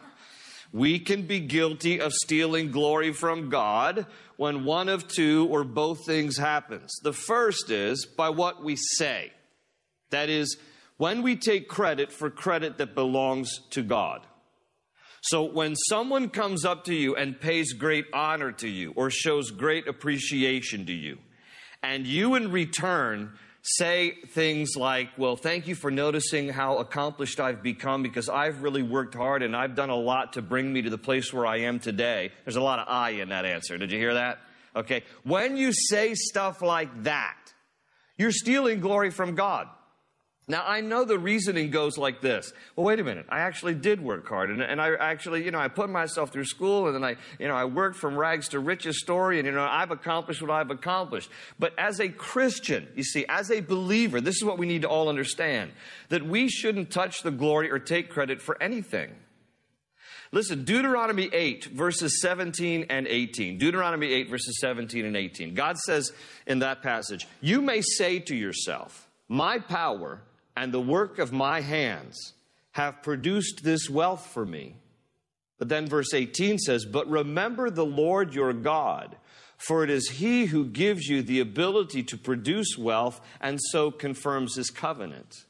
We 0.72 1.00
can 1.00 1.24
be 1.24 1.40
guilty 1.40 2.00
of 2.00 2.14
stealing 2.14 2.72
glory 2.72 3.14
from 3.14 3.50
God 3.50 4.06
when 4.36 4.66
one 4.66 4.90
of 4.90 5.08
two 5.08 5.48
or 5.50 5.64
both 5.64 6.06
things 6.06 6.38
happens. 6.38 6.96
The 7.02 7.14
first 7.14 7.72
is 7.72 8.06
by 8.06 8.30
what 8.30 8.64
we 8.64 8.76
say. 8.76 9.32
That 10.12 10.30
is, 10.30 10.58
when 10.98 11.22
we 11.22 11.36
take 11.36 11.68
credit 11.68 12.12
for 12.12 12.30
credit 12.30 12.78
that 12.78 12.96
belongs 12.96 13.60
to 13.72 13.82
God. 13.82 14.27
So 15.22 15.44
when 15.44 15.76
someone 15.76 16.30
comes 16.30 16.66
up 16.66 16.86
to 16.86 16.94
you 16.94 17.16
and 17.16 17.40
pays 17.40 17.74
great 17.74 18.06
honor 18.14 18.52
to 18.54 18.68
you 18.68 18.94
or 18.96 19.10
shows 19.10 19.52
great 19.52 19.88
appreciation 19.88 20.86
to 20.86 20.94
you, 20.94 21.18
and 21.84 22.06
you 22.06 22.36
in 22.36 22.52
return 22.52 23.34
say 23.62 24.16
things 24.30 24.76
like, 24.78 25.10
Well, 25.18 25.36
thank 25.36 25.68
you 25.68 25.76
for 25.76 25.92
noticing 25.92 26.50
how 26.50 26.78
accomplished 26.78 27.40
I've 27.40 27.62
become 27.62 28.04
because 28.04 28.30
I've 28.30 28.64
really 28.64 28.84
worked 28.84 29.16
hard 29.16 29.44
and 29.44 29.56
I've 29.56 29.76
done 29.76 29.90
a 29.90 29.96
lot 29.96 30.34
to 30.34 30.42
bring 30.42 30.72
me 30.72 30.82
to 30.84 30.90
the 30.90 30.98
place 30.98 31.34
where 31.34 31.46
I 31.46 31.62
am 31.62 31.80
today. 31.80 32.32
There's 32.46 32.56
a 32.56 32.62
lot 32.62 32.80
of 32.80 32.88
I 32.88 33.12
in 33.12 33.30
that 33.30 33.46
answer. 33.46 33.78
Did 33.78 33.92
you 33.92 34.00
hear 34.00 34.14
that? 34.14 34.40
Okay? 34.76 35.04
When 35.24 35.58
you 35.58 35.74
say 35.74 36.14
stuff 36.14 36.62
like 36.62 37.04
that, 37.04 37.38
you're 38.18 38.32
stealing 38.32 38.80
glory 38.80 39.12
from 39.12 39.36
God. 39.36 39.68
Now, 40.50 40.64
I 40.66 40.80
know 40.80 41.04
the 41.04 41.20
reasoning 41.20 41.72
goes 41.72 41.98
like 41.98 42.22
this. 42.22 42.54
Well, 42.76 42.86
wait 42.86 43.02
a 43.02 43.04
minute. 43.04 43.26
I 43.28 43.40
actually 43.40 43.74
did 43.74 44.02
work 44.02 44.30
hard. 44.30 44.50
And, 44.50 44.62
and 44.62 44.82
I 44.82 44.94
actually, 44.96 45.44
you 45.44 45.52
know, 45.52 45.60
I 45.60 45.68
put 45.68 45.90
myself 45.90 46.32
through 46.32 46.46
school 46.46 46.88
and 46.88 46.96
then 46.96 47.04
I, 47.04 47.18
you 47.38 47.50
know, 47.50 47.54
I 47.54 47.66
worked 47.66 47.98
from 47.98 48.16
rags 48.18 48.48
to 48.50 48.60
riches 48.60 49.02
story 49.02 49.40
and, 49.40 49.46
you 49.46 49.52
know, 49.52 49.68
I've 49.70 49.92
accomplished 49.92 50.42
what 50.42 50.50
I've 50.50 50.72
accomplished. 50.72 51.30
But 51.60 51.78
as 51.78 52.00
a 52.00 52.08
Christian, 52.08 52.88
you 52.96 53.04
see, 53.04 53.26
as 53.28 53.52
a 53.52 53.60
believer, 53.60 54.22
this 54.22 54.38
is 54.38 54.46
what 54.46 54.58
we 54.58 54.68
need 54.68 54.84
to 54.84 54.88
all 54.88 55.10
understand 55.10 55.72
that 56.08 56.26
we 56.26 56.48
shouldn't 56.48 56.92
touch 56.92 57.24
the 57.24 57.32
glory 57.32 57.70
or 57.70 57.78
take 57.78 58.10
credit 58.10 58.42
for 58.42 58.62
anything. 58.64 59.14
Listen, 60.32 60.64
Deuteronomy 60.64 61.30
8, 61.34 61.66
verses 61.66 62.22
17 62.22 62.86
and 62.90 63.06
18. 63.06 63.58
Deuteronomy 63.58 64.14
8, 64.14 64.30
verses 64.30 64.60
17 64.62 65.06
and 65.06 65.18
18. 65.18 65.56
God 65.56 65.78
says 65.78 66.14
in 66.46 66.60
that 66.60 66.82
passage, 66.82 67.28
You 67.42 67.62
may 67.62 67.82
say 67.82 68.20
to 68.20 68.36
yourself, 68.36 69.10
My 69.28 69.60
power 69.60 70.22
and 70.58 70.74
the 70.74 70.82
work 70.82 71.20
of 71.20 71.32
my 71.32 71.62
hands 71.62 72.34
have 72.72 73.04
produced 73.04 73.64
this 73.64 73.90
wealth 73.90 74.26
for 74.26 74.44
me. 74.44 74.76
But 75.60 75.70
then 75.70 75.88
verse 75.88 76.14
18 76.14 76.58
says, 76.58 76.84
But 76.84 77.08
remember 77.08 77.70
the 77.70 77.86
Lord 77.86 78.34
your 78.34 78.54
God, 78.54 79.16
for 79.58 79.84
it 79.84 79.92
is 79.92 80.10
he 80.10 80.46
who 80.46 80.66
gives 80.66 81.08
you 81.08 81.22
the 81.22 81.40
ability 81.40 82.04
to 82.04 82.18
produce 82.18 82.76
wealth 82.76 83.22
and 83.40 83.60
so 83.70 83.92
confirms 83.92 84.56
his 84.56 84.72
covenant. 84.72 85.46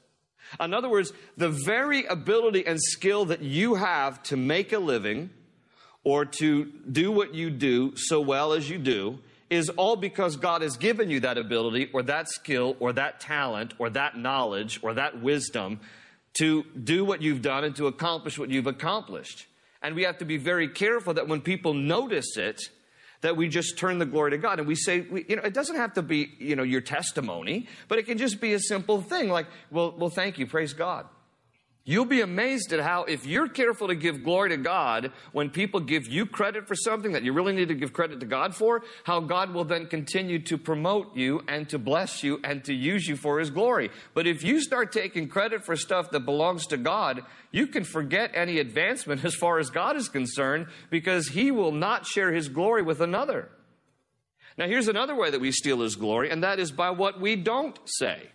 In 0.60 0.74
other 0.74 0.90
words, 0.90 1.14
the 1.38 1.50
very 1.50 2.06
ability 2.06 2.68
and 2.68 2.80
skill 2.82 3.26
that 3.26 3.42
you 3.42 3.76
have 3.76 4.22
to 4.24 4.36
make 4.38 4.74
a 4.74 4.80
living 4.80 5.30
or 6.04 6.26
to 6.26 6.66
do 6.90 7.14
what 7.14 7.34
you 7.34 7.50
do 7.50 7.96
so 7.96 8.20
well 8.20 8.52
as 8.54 8.70
you 8.70 8.78
do 8.78 9.20
is 9.50 9.70
all 9.70 9.96
because 9.96 10.36
God 10.36 10.62
has 10.62 10.78
given 10.78 11.10
you 11.10 11.22
that 11.22 11.38
ability 11.38 11.90
or 11.94 12.04
that 12.04 12.30
skill 12.30 12.76
or 12.80 12.94
that 12.94 13.20
talent 13.20 13.74
or 13.80 13.90
that 13.92 14.18
knowledge 14.18 14.80
or 14.82 14.94
that 14.94 15.22
wisdom 15.22 15.80
to 16.34 16.64
do 16.84 17.06
what 17.06 17.22
you've 17.22 17.42
done 17.42 17.64
and 17.64 17.76
to 17.76 17.88
accomplish 17.88 18.38
what 18.38 18.50
you've 18.50 18.68
accomplished. 18.68 19.48
And 19.82 19.96
we 19.96 20.04
have 20.04 20.18
to 20.20 20.26
be 20.26 20.38
very 20.38 20.68
careful 20.68 21.14
that 21.16 21.28
when 21.28 21.42
people 21.42 21.74
notice 21.74 22.36
it, 22.38 22.62
that 23.22 23.36
we 23.36 23.48
just 23.48 23.78
turn 23.78 23.98
the 23.98 24.06
glory 24.06 24.32
to 24.32 24.38
God 24.38 24.60
and 24.60 24.68
we 24.68 24.76
say, 24.76 25.02
we, 25.02 25.26
you 25.28 25.36
know, 25.36 25.42
it 25.42 25.54
doesn't 25.54 25.76
have 25.76 25.94
to 25.94 26.02
be, 26.02 26.34
you 26.38 26.56
know, 26.56 26.64
your 26.64 26.82
testimony, 26.82 27.68
but 27.88 27.98
it 27.98 28.06
can 28.06 28.18
just 28.18 28.40
be 28.40 28.54
a 28.54 28.60
simple 28.60 29.02
thing 29.02 29.30
like, 29.30 29.48
well, 29.72 29.94
well, 29.98 30.10
thank 30.10 30.38
you, 30.38 30.46
praise 30.46 30.74
God. 30.74 31.08
You'll 31.90 32.04
be 32.04 32.20
amazed 32.20 32.74
at 32.74 32.82
how, 32.82 33.06
if 33.06 33.26
you're 33.26 33.48
careful 33.48 33.88
to 33.88 33.96
give 33.96 34.22
glory 34.22 34.50
to 34.50 34.58
God, 34.58 35.14
when 35.32 35.50
people 35.50 35.80
give 35.80 36.06
you 36.06 36.26
credit 36.26 36.68
for 36.68 36.76
something 36.76 37.14
that 37.14 37.24
you 37.24 37.32
really 37.32 37.54
need 37.54 37.70
to 37.70 37.76
give 37.76 37.94
credit 37.94 38.20
to 38.20 38.26
God 38.26 38.54
for, 38.54 38.84
how 39.06 39.22
God 39.22 39.54
will 39.54 39.64
then 39.64 39.86
continue 39.86 40.40
to 40.40 40.58
promote 40.58 41.16
you 41.16 41.42
and 41.48 41.70
to 41.70 41.80
bless 41.80 42.24
you 42.24 42.42
and 42.44 42.62
to 42.66 42.74
use 42.74 43.08
you 43.08 43.16
for 43.16 43.40
His 43.40 43.50
glory. 43.52 43.90
But 44.14 44.28
if 44.28 44.44
you 44.44 44.60
start 44.60 44.92
taking 44.92 45.30
credit 45.30 45.64
for 45.64 45.78
stuff 45.78 46.12
that 46.12 46.26
belongs 46.26 46.68
to 46.68 46.78
God, 46.78 47.22
you 47.52 47.68
can 47.68 47.86
forget 47.86 48.32
any 48.34 48.60
advancement 48.60 49.24
as 49.24 49.34
far 49.34 49.58
as 49.58 49.70
God 49.70 49.96
is 49.96 50.10
concerned 50.10 50.68
because 50.90 51.30
He 51.30 51.52
will 51.52 51.72
not 51.72 52.06
share 52.06 52.34
His 52.34 52.50
glory 52.50 52.82
with 52.82 53.00
another. 53.00 53.48
Now, 54.58 54.68
here's 54.68 54.90
another 54.90 55.16
way 55.16 55.32
that 55.32 55.40
we 55.40 55.54
steal 55.54 55.80
His 55.80 55.96
glory, 55.96 56.32
and 56.32 56.44
that 56.44 56.60
is 56.60 56.70
by 56.70 56.90
what 56.90 57.22
we 57.22 57.38
don't 57.38 57.80
say 57.86 58.28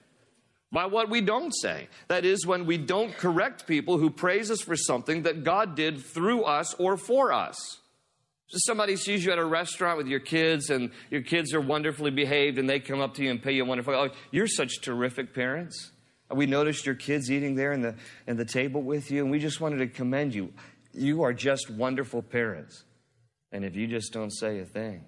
by 0.73 0.87
what 0.87 1.11
we 1.11 1.21
don't 1.21 1.53
say. 1.53 1.89
That 2.09 2.25
is, 2.25 2.47
when 2.47 2.65
we 2.65 2.79
don't 2.79 3.17
correct 3.17 3.67
people 3.67 3.99
who 3.99 4.09
praise 4.09 4.51
us 4.51 4.63
for 4.63 4.75
something 4.75 5.23
that 5.23 5.45
God 5.45 5.77
did 5.77 6.03
through 6.03 6.45
us 6.45 6.75
or 6.75 6.97
for 6.97 7.33
us. 7.33 7.79
So 8.49 8.59
somebody 8.59 8.97
sees 8.97 9.25
you 9.25 9.33
at 9.33 9.39
a 9.39 9.45
restaurant 9.45 9.99
with 9.99 10.07
your 10.07 10.21
kids 10.21 10.71
and 10.71 10.91
your 11.11 11.23
kids 11.23 11.55
are 11.55 11.61
wonderfully 11.61 12.11
behaved 12.11 12.59
and 12.59 12.69
they 12.69 12.81
come 12.81 13.01
up 13.01 13.15
to 13.15 13.23
you 13.23 13.31
and 13.31 13.43
pay 13.43 13.53
you 13.53 13.65
wonderful. 13.65 13.95
Oh, 13.95 14.11
you're 14.31 14.47
such 14.47 14.81
terrific 14.81 15.35
parents. 15.35 15.91
We 16.31 16.47
noticed 16.47 16.87
your 16.87 16.95
kids 16.95 17.31
eating 17.31 17.55
there 17.55 17.73
in 17.73 17.83
the, 17.83 17.95
in 18.27 18.37
the 18.37 18.45
table 18.45 18.83
with 18.83 19.11
you 19.11 19.23
and 19.23 19.31
we 19.31 19.39
just 19.39 19.61
wanted 19.61 19.79
to 19.79 19.87
commend 19.87 20.35
you. 20.35 20.53
You 20.93 21.23
are 21.23 21.33
just 21.33 21.71
wonderful 21.71 22.23
parents. 22.23 22.85
And 23.53 23.65
if 23.65 23.77
you 23.77 23.87
just 23.87 24.13
don't 24.13 24.31
say 24.31 24.61
a 24.61 24.65
thing 24.65 25.05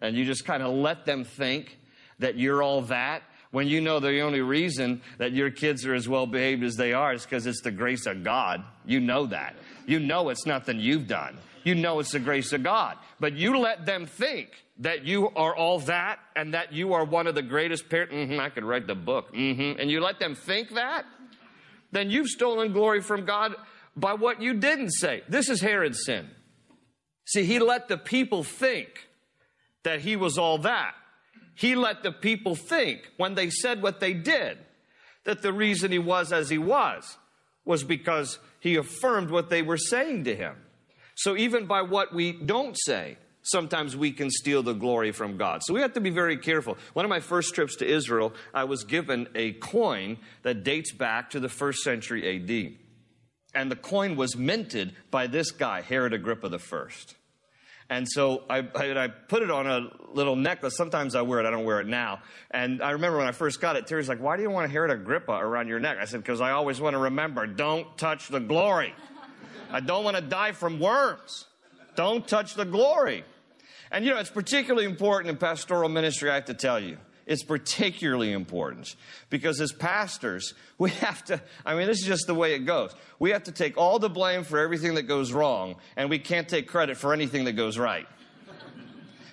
and 0.00 0.16
you 0.16 0.24
just 0.24 0.44
kind 0.44 0.62
of 0.62 0.72
let 0.74 1.04
them 1.04 1.24
think 1.24 1.78
that 2.18 2.36
you're 2.36 2.62
all 2.62 2.82
that 2.82 3.22
when 3.54 3.68
you 3.68 3.80
know 3.80 4.00
the 4.00 4.18
only 4.18 4.40
reason 4.40 5.00
that 5.18 5.30
your 5.30 5.48
kids 5.48 5.86
are 5.86 5.94
as 5.94 6.08
well 6.08 6.26
behaved 6.26 6.64
as 6.64 6.74
they 6.74 6.92
are 6.92 7.12
is 7.12 7.22
because 7.22 7.46
it's 7.46 7.60
the 7.60 7.70
grace 7.70 8.04
of 8.04 8.24
God. 8.24 8.64
You 8.84 8.98
know 8.98 9.26
that. 9.26 9.54
You 9.86 10.00
know 10.00 10.28
it's 10.30 10.44
nothing 10.44 10.80
you've 10.80 11.06
done. 11.06 11.38
You 11.62 11.76
know 11.76 12.00
it's 12.00 12.10
the 12.10 12.18
grace 12.18 12.52
of 12.52 12.64
God. 12.64 12.96
But 13.20 13.34
you 13.34 13.56
let 13.60 13.86
them 13.86 14.06
think 14.06 14.50
that 14.80 15.04
you 15.04 15.28
are 15.36 15.54
all 15.54 15.78
that 15.78 16.18
and 16.34 16.54
that 16.54 16.72
you 16.72 16.94
are 16.94 17.04
one 17.04 17.28
of 17.28 17.36
the 17.36 17.42
greatest 17.42 17.88
parents. 17.88 18.12
Mm-hmm, 18.12 18.40
I 18.40 18.48
could 18.48 18.64
write 18.64 18.88
the 18.88 18.96
book. 18.96 19.32
Mm-hmm. 19.32 19.78
And 19.78 19.88
you 19.88 20.00
let 20.00 20.18
them 20.18 20.34
think 20.34 20.70
that, 20.74 21.04
then 21.92 22.10
you've 22.10 22.26
stolen 22.26 22.72
glory 22.72 23.02
from 23.02 23.24
God 23.24 23.54
by 23.94 24.14
what 24.14 24.42
you 24.42 24.54
didn't 24.54 24.90
say. 24.90 25.22
This 25.28 25.48
is 25.48 25.60
Herod's 25.60 26.04
sin. 26.04 26.28
See, 27.24 27.44
he 27.44 27.60
let 27.60 27.86
the 27.86 27.98
people 27.98 28.42
think 28.42 28.88
that 29.84 30.00
he 30.00 30.16
was 30.16 30.38
all 30.38 30.58
that. 30.58 30.94
He 31.54 31.74
let 31.74 32.02
the 32.02 32.12
people 32.12 32.54
think 32.54 33.10
when 33.16 33.34
they 33.34 33.50
said 33.50 33.82
what 33.82 34.00
they 34.00 34.12
did 34.12 34.58
that 35.24 35.42
the 35.42 35.52
reason 35.52 35.92
he 35.92 35.98
was 35.98 36.32
as 36.32 36.50
he 36.50 36.58
was 36.58 37.16
was 37.64 37.82
because 37.82 38.38
he 38.60 38.76
affirmed 38.76 39.30
what 39.30 39.50
they 39.50 39.62
were 39.62 39.78
saying 39.78 40.24
to 40.24 40.36
him. 40.36 40.56
So 41.14 41.36
even 41.36 41.66
by 41.66 41.82
what 41.82 42.14
we 42.14 42.32
don't 42.32 42.76
say, 42.78 43.16
sometimes 43.42 43.96
we 43.96 44.10
can 44.10 44.30
steal 44.30 44.62
the 44.62 44.72
glory 44.72 45.12
from 45.12 45.36
God. 45.36 45.62
So 45.62 45.72
we 45.72 45.80
have 45.80 45.94
to 45.94 46.00
be 46.00 46.10
very 46.10 46.36
careful. 46.36 46.76
One 46.92 47.04
of 47.04 47.08
my 47.08 47.20
first 47.20 47.54
trips 47.54 47.76
to 47.76 47.86
Israel, 47.86 48.34
I 48.52 48.64
was 48.64 48.84
given 48.84 49.28
a 49.34 49.52
coin 49.52 50.18
that 50.42 50.64
dates 50.64 50.92
back 50.92 51.30
to 51.30 51.40
the 51.40 51.48
first 51.48 51.82
century 51.82 52.36
AD. 52.36 52.78
And 53.54 53.70
the 53.70 53.76
coin 53.76 54.16
was 54.16 54.36
minted 54.36 54.94
by 55.10 55.28
this 55.28 55.52
guy, 55.52 55.82
Herod 55.82 56.12
Agrippa 56.12 56.48
I. 56.48 56.88
And 57.90 58.08
so 58.08 58.44
I, 58.48 58.66
I, 58.74 59.04
I, 59.04 59.08
put 59.08 59.42
it 59.42 59.50
on 59.50 59.66
a 59.66 59.88
little 60.12 60.36
necklace. 60.36 60.76
Sometimes 60.76 61.14
I 61.14 61.22
wear 61.22 61.40
it. 61.40 61.46
I 61.46 61.50
don't 61.50 61.64
wear 61.64 61.80
it 61.80 61.86
now. 61.86 62.20
And 62.50 62.82
I 62.82 62.92
remember 62.92 63.18
when 63.18 63.26
I 63.26 63.32
first 63.32 63.60
got 63.60 63.76
it, 63.76 63.86
Terry's 63.86 64.08
like, 64.08 64.20
why 64.20 64.36
do 64.36 64.42
you 64.42 64.50
want 64.50 64.66
a 64.66 64.68
Herod 64.68 64.90
Agrippa 64.90 65.32
around 65.32 65.68
your 65.68 65.80
neck? 65.80 65.98
I 66.00 66.06
said, 66.06 66.20
because 66.20 66.40
I 66.40 66.52
always 66.52 66.80
want 66.80 66.94
to 66.94 66.98
remember, 66.98 67.46
don't 67.46 67.96
touch 67.98 68.28
the 68.28 68.40
glory. 68.40 68.94
I 69.70 69.80
don't 69.80 70.04
want 70.04 70.16
to 70.16 70.22
die 70.22 70.52
from 70.52 70.80
worms. 70.80 71.46
Don't 71.94 72.26
touch 72.26 72.54
the 72.54 72.64
glory. 72.64 73.24
And 73.90 74.04
you 74.04 74.12
know, 74.12 74.18
it's 74.18 74.30
particularly 74.30 74.86
important 74.86 75.30
in 75.30 75.36
pastoral 75.36 75.88
ministry, 75.88 76.30
I 76.30 76.36
have 76.36 76.46
to 76.46 76.54
tell 76.54 76.80
you. 76.80 76.96
It's 77.26 77.42
particularly 77.42 78.32
important 78.32 78.96
because 79.30 79.60
as 79.60 79.72
pastors, 79.72 80.52
we 80.76 80.90
have 80.90 81.24
to, 81.26 81.40
I 81.64 81.74
mean, 81.74 81.86
this 81.86 82.00
is 82.00 82.06
just 82.06 82.26
the 82.26 82.34
way 82.34 82.54
it 82.54 82.60
goes. 82.60 82.94
We 83.18 83.30
have 83.30 83.44
to 83.44 83.52
take 83.52 83.78
all 83.78 83.98
the 83.98 84.10
blame 84.10 84.44
for 84.44 84.58
everything 84.58 84.94
that 84.94 85.04
goes 85.04 85.32
wrong, 85.32 85.76
and 85.96 86.10
we 86.10 86.18
can't 86.18 86.48
take 86.48 86.68
credit 86.68 86.98
for 86.98 87.14
anything 87.14 87.44
that 87.44 87.52
goes 87.52 87.78
right. 87.78 88.06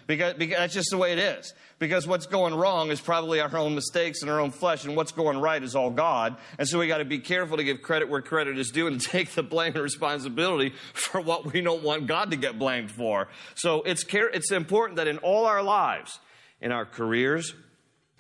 Because, 0.08 0.34
because 0.34 0.58
that's 0.58 0.74
just 0.74 0.90
the 0.90 0.98
way 0.98 1.14
it 1.14 1.20
is. 1.20 1.54
Because 1.80 2.06
what's 2.06 2.28
going 2.28 2.54
wrong 2.54 2.92
is 2.92 3.02
probably 3.02 3.40
our 3.40 3.56
own 3.58 3.76
mistakes 3.76 4.22
and 4.22 4.32
our 4.32 4.40
own 4.40 4.52
flesh, 4.52 4.86
and 4.86 4.96
what's 4.96 5.12
going 5.12 5.38
right 5.40 5.62
is 5.62 5.76
all 5.76 5.90
God. 5.90 6.38
And 6.58 6.68
so 6.68 6.80
we 6.80 6.88
got 6.88 7.00
to 7.00 7.06
be 7.06 7.20
careful 7.20 7.58
to 7.58 7.64
give 7.64 7.82
credit 7.82 8.10
where 8.10 8.22
credit 8.22 8.58
is 8.58 8.72
due 8.72 8.88
and 8.88 9.02
take 9.02 9.32
the 9.32 9.44
blame 9.44 9.74
and 9.74 9.84
responsibility 9.84 10.74
for 10.94 11.20
what 11.20 11.52
we 11.52 11.62
don't 11.62 11.84
want 11.84 12.08
God 12.08 12.32
to 12.32 12.38
get 12.38 12.58
blamed 12.58 12.92
for. 12.92 13.28
So 13.56 13.82
it's, 13.82 14.06
it's 14.10 14.52
important 14.52 14.98
that 14.98 15.08
in 15.08 15.18
all 15.20 15.46
our 15.46 15.64
lives, 15.64 16.20
in 16.62 16.72
our 16.72 16.86
careers, 16.86 17.54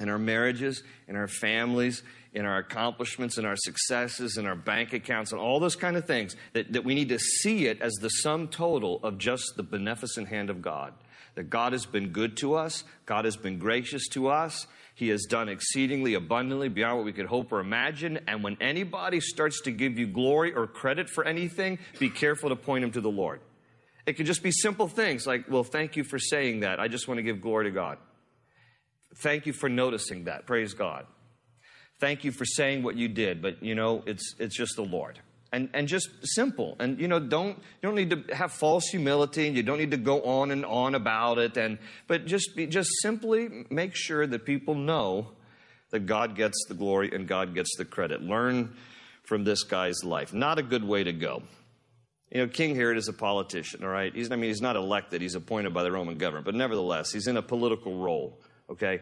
in 0.01 0.09
our 0.09 0.17
marriages, 0.17 0.83
in 1.07 1.15
our 1.15 1.27
families, 1.27 2.03
in 2.33 2.45
our 2.45 2.57
accomplishments, 2.57 3.37
in 3.37 3.45
our 3.45 3.55
successes, 3.55 4.37
in 4.37 4.45
our 4.45 4.55
bank 4.55 4.93
accounts, 4.93 5.31
and 5.31 5.39
all 5.39 5.59
those 5.59 5.75
kind 5.75 5.95
of 5.95 6.05
things, 6.05 6.35
that, 6.53 6.73
that 6.73 6.83
we 6.83 6.95
need 6.95 7.09
to 7.09 7.19
see 7.19 7.67
it 7.67 7.81
as 7.81 7.93
the 8.01 8.09
sum 8.09 8.47
total 8.47 8.99
of 9.03 9.17
just 9.17 9.53
the 9.55 9.63
beneficent 9.63 10.27
hand 10.27 10.49
of 10.49 10.61
God. 10.61 10.93
That 11.35 11.49
God 11.49 11.71
has 11.71 11.85
been 11.85 12.09
good 12.09 12.35
to 12.37 12.55
us, 12.55 12.83
God 13.05 13.25
has 13.25 13.37
been 13.37 13.59
gracious 13.59 14.07
to 14.09 14.27
us, 14.27 14.67
He 14.95 15.09
has 15.09 15.23
done 15.29 15.47
exceedingly 15.47 16.15
abundantly 16.15 16.67
beyond 16.67 16.97
what 16.97 17.05
we 17.05 17.13
could 17.13 17.27
hope 17.27 17.51
or 17.51 17.59
imagine. 17.59 18.19
And 18.27 18.43
when 18.43 18.57
anybody 18.59 19.21
starts 19.21 19.61
to 19.61 19.71
give 19.71 19.99
you 19.99 20.07
glory 20.07 20.53
or 20.53 20.67
credit 20.67 21.09
for 21.09 21.23
anything, 21.23 21.79
be 21.99 22.09
careful 22.09 22.49
to 22.49 22.55
point 22.55 22.81
them 22.81 22.91
to 22.91 23.01
the 23.01 23.11
Lord. 23.11 23.39
It 24.05 24.13
can 24.13 24.25
just 24.25 24.41
be 24.41 24.51
simple 24.51 24.87
things 24.87 25.27
like, 25.27 25.45
well, 25.49 25.63
thank 25.63 25.95
you 25.95 26.03
for 26.03 26.17
saying 26.17 26.61
that. 26.61 26.79
I 26.79 26.87
just 26.87 27.07
want 27.07 27.19
to 27.19 27.23
give 27.23 27.39
glory 27.39 27.65
to 27.65 27.71
God. 27.71 27.97
Thank 29.17 29.45
you 29.45 29.53
for 29.53 29.69
noticing 29.69 30.25
that. 30.25 30.45
Praise 30.45 30.73
God. 30.73 31.05
Thank 31.99 32.23
you 32.23 32.31
for 32.31 32.45
saying 32.45 32.83
what 32.83 32.95
you 32.95 33.07
did, 33.07 33.41
but 33.41 33.61
you 33.61 33.75
know, 33.75 34.03
it's, 34.05 34.35
it's 34.39 34.55
just 34.55 34.75
the 34.75 34.83
Lord. 34.83 35.19
And, 35.53 35.69
and 35.73 35.87
just 35.87 36.09
simple. 36.23 36.77
And 36.79 36.99
you 36.99 37.07
know, 37.07 37.19
don't, 37.19 37.57
you 37.57 37.81
don't 37.81 37.95
need 37.95 38.09
to 38.09 38.35
have 38.35 38.53
false 38.53 38.87
humility 38.87 39.47
and 39.47 39.55
you 39.55 39.63
don't 39.63 39.77
need 39.77 39.91
to 39.91 39.97
go 39.97 40.21
on 40.23 40.51
and 40.51 40.65
on 40.65 40.95
about 40.95 41.37
it. 41.37 41.57
And, 41.57 41.77
but 42.07 42.25
just, 42.25 42.55
be, 42.55 42.67
just 42.67 42.89
simply 43.01 43.65
make 43.69 43.95
sure 43.95 44.25
that 44.25 44.45
people 44.45 44.75
know 44.75 45.27
that 45.91 46.05
God 46.05 46.35
gets 46.35 46.65
the 46.67 46.73
glory 46.73 47.13
and 47.13 47.27
God 47.27 47.53
gets 47.53 47.75
the 47.77 47.85
credit. 47.85 48.21
Learn 48.23 48.73
from 49.23 49.43
this 49.43 49.63
guy's 49.63 50.03
life. 50.03 50.33
Not 50.33 50.57
a 50.57 50.63
good 50.63 50.83
way 50.83 51.03
to 51.03 51.13
go. 51.13 51.43
You 52.31 52.41
know, 52.41 52.47
King 52.47 52.75
Herod 52.75 52.97
is 52.97 53.09
a 53.09 53.13
politician, 53.13 53.83
all 53.83 53.89
right? 53.89 54.15
He's, 54.15 54.31
I 54.31 54.37
mean, 54.37 54.49
he's 54.49 54.61
not 54.61 54.77
elected, 54.77 55.21
he's 55.21 55.35
appointed 55.35 55.73
by 55.73 55.83
the 55.83 55.91
Roman 55.91 56.17
government, 56.17 56.45
but 56.45 56.55
nevertheless, 56.55 57.11
he's 57.11 57.27
in 57.27 57.35
a 57.35 57.41
political 57.41 57.97
role, 57.97 58.39
okay? 58.71 59.01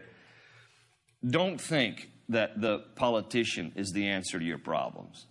Don't 1.26 1.60
think 1.60 2.08
that 2.28 2.60
the 2.60 2.78
politician 2.96 3.72
is 3.76 3.90
the 3.92 4.06
answer 4.06 4.38
to 4.38 4.44
your 4.44 4.58
problems. 4.58 5.26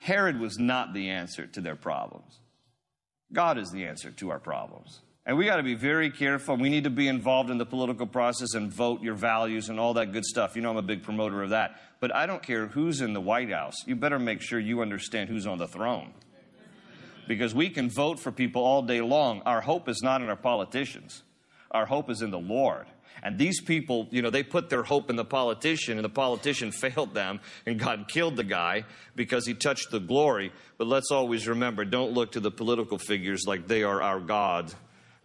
Herod 0.00 0.38
was 0.38 0.58
not 0.58 0.94
the 0.94 1.10
answer 1.10 1.46
to 1.46 1.60
their 1.60 1.76
problems. 1.76 2.38
God 3.32 3.58
is 3.58 3.70
the 3.70 3.84
answer 3.84 4.10
to 4.12 4.30
our 4.30 4.38
problems. 4.38 5.00
And 5.26 5.36
we 5.36 5.44
got 5.44 5.56
to 5.56 5.62
be 5.62 5.74
very 5.74 6.10
careful. 6.10 6.56
We 6.56 6.70
need 6.70 6.84
to 6.84 6.90
be 6.90 7.06
involved 7.06 7.50
in 7.50 7.58
the 7.58 7.66
political 7.66 8.06
process 8.06 8.54
and 8.54 8.72
vote 8.72 9.02
your 9.02 9.14
values 9.14 9.68
and 9.68 9.78
all 9.78 9.92
that 9.94 10.12
good 10.12 10.24
stuff. 10.24 10.56
You 10.56 10.62
know, 10.62 10.70
I'm 10.70 10.78
a 10.78 10.82
big 10.82 11.02
promoter 11.02 11.42
of 11.42 11.50
that. 11.50 11.78
But 12.00 12.14
I 12.14 12.24
don't 12.24 12.42
care 12.42 12.66
who's 12.66 13.02
in 13.02 13.12
the 13.12 13.20
White 13.20 13.50
House. 13.50 13.74
You 13.86 13.94
better 13.94 14.18
make 14.18 14.40
sure 14.40 14.58
you 14.58 14.80
understand 14.80 15.28
who's 15.28 15.46
on 15.46 15.58
the 15.58 15.68
throne. 15.68 16.14
Because 17.26 17.54
we 17.54 17.68
can 17.68 17.90
vote 17.90 18.18
for 18.18 18.32
people 18.32 18.64
all 18.64 18.80
day 18.80 19.02
long. 19.02 19.42
Our 19.44 19.60
hope 19.60 19.86
is 19.90 20.00
not 20.02 20.22
in 20.22 20.30
our 20.30 20.36
politicians, 20.36 21.22
our 21.70 21.86
hope 21.86 22.10
is 22.10 22.22
in 22.22 22.30
the 22.30 22.38
Lord. 22.38 22.86
And 23.22 23.38
these 23.38 23.60
people, 23.60 24.06
you 24.10 24.22
know, 24.22 24.30
they 24.30 24.42
put 24.42 24.70
their 24.70 24.82
hope 24.82 25.10
in 25.10 25.16
the 25.16 25.24
politician, 25.24 25.98
and 25.98 26.04
the 26.04 26.10
politician 26.10 26.70
failed 26.72 27.14
them, 27.14 27.40
and 27.66 27.78
God 27.78 28.06
killed 28.08 28.36
the 28.36 28.44
guy 28.44 28.84
because 29.16 29.46
he 29.46 29.54
touched 29.54 29.90
the 29.90 30.00
glory. 30.00 30.52
But 30.76 30.86
let's 30.86 31.10
always 31.10 31.48
remember 31.48 31.84
don't 31.84 32.12
look 32.12 32.32
to 32.32 32.40
the 32.40 32.50
political 32.50 32.98
figures 32.98 33.44
like 33.46 33.66
they 33.66 33.82
are 33.82 34.02
our 34.02 34.20
God. 34.20 34.72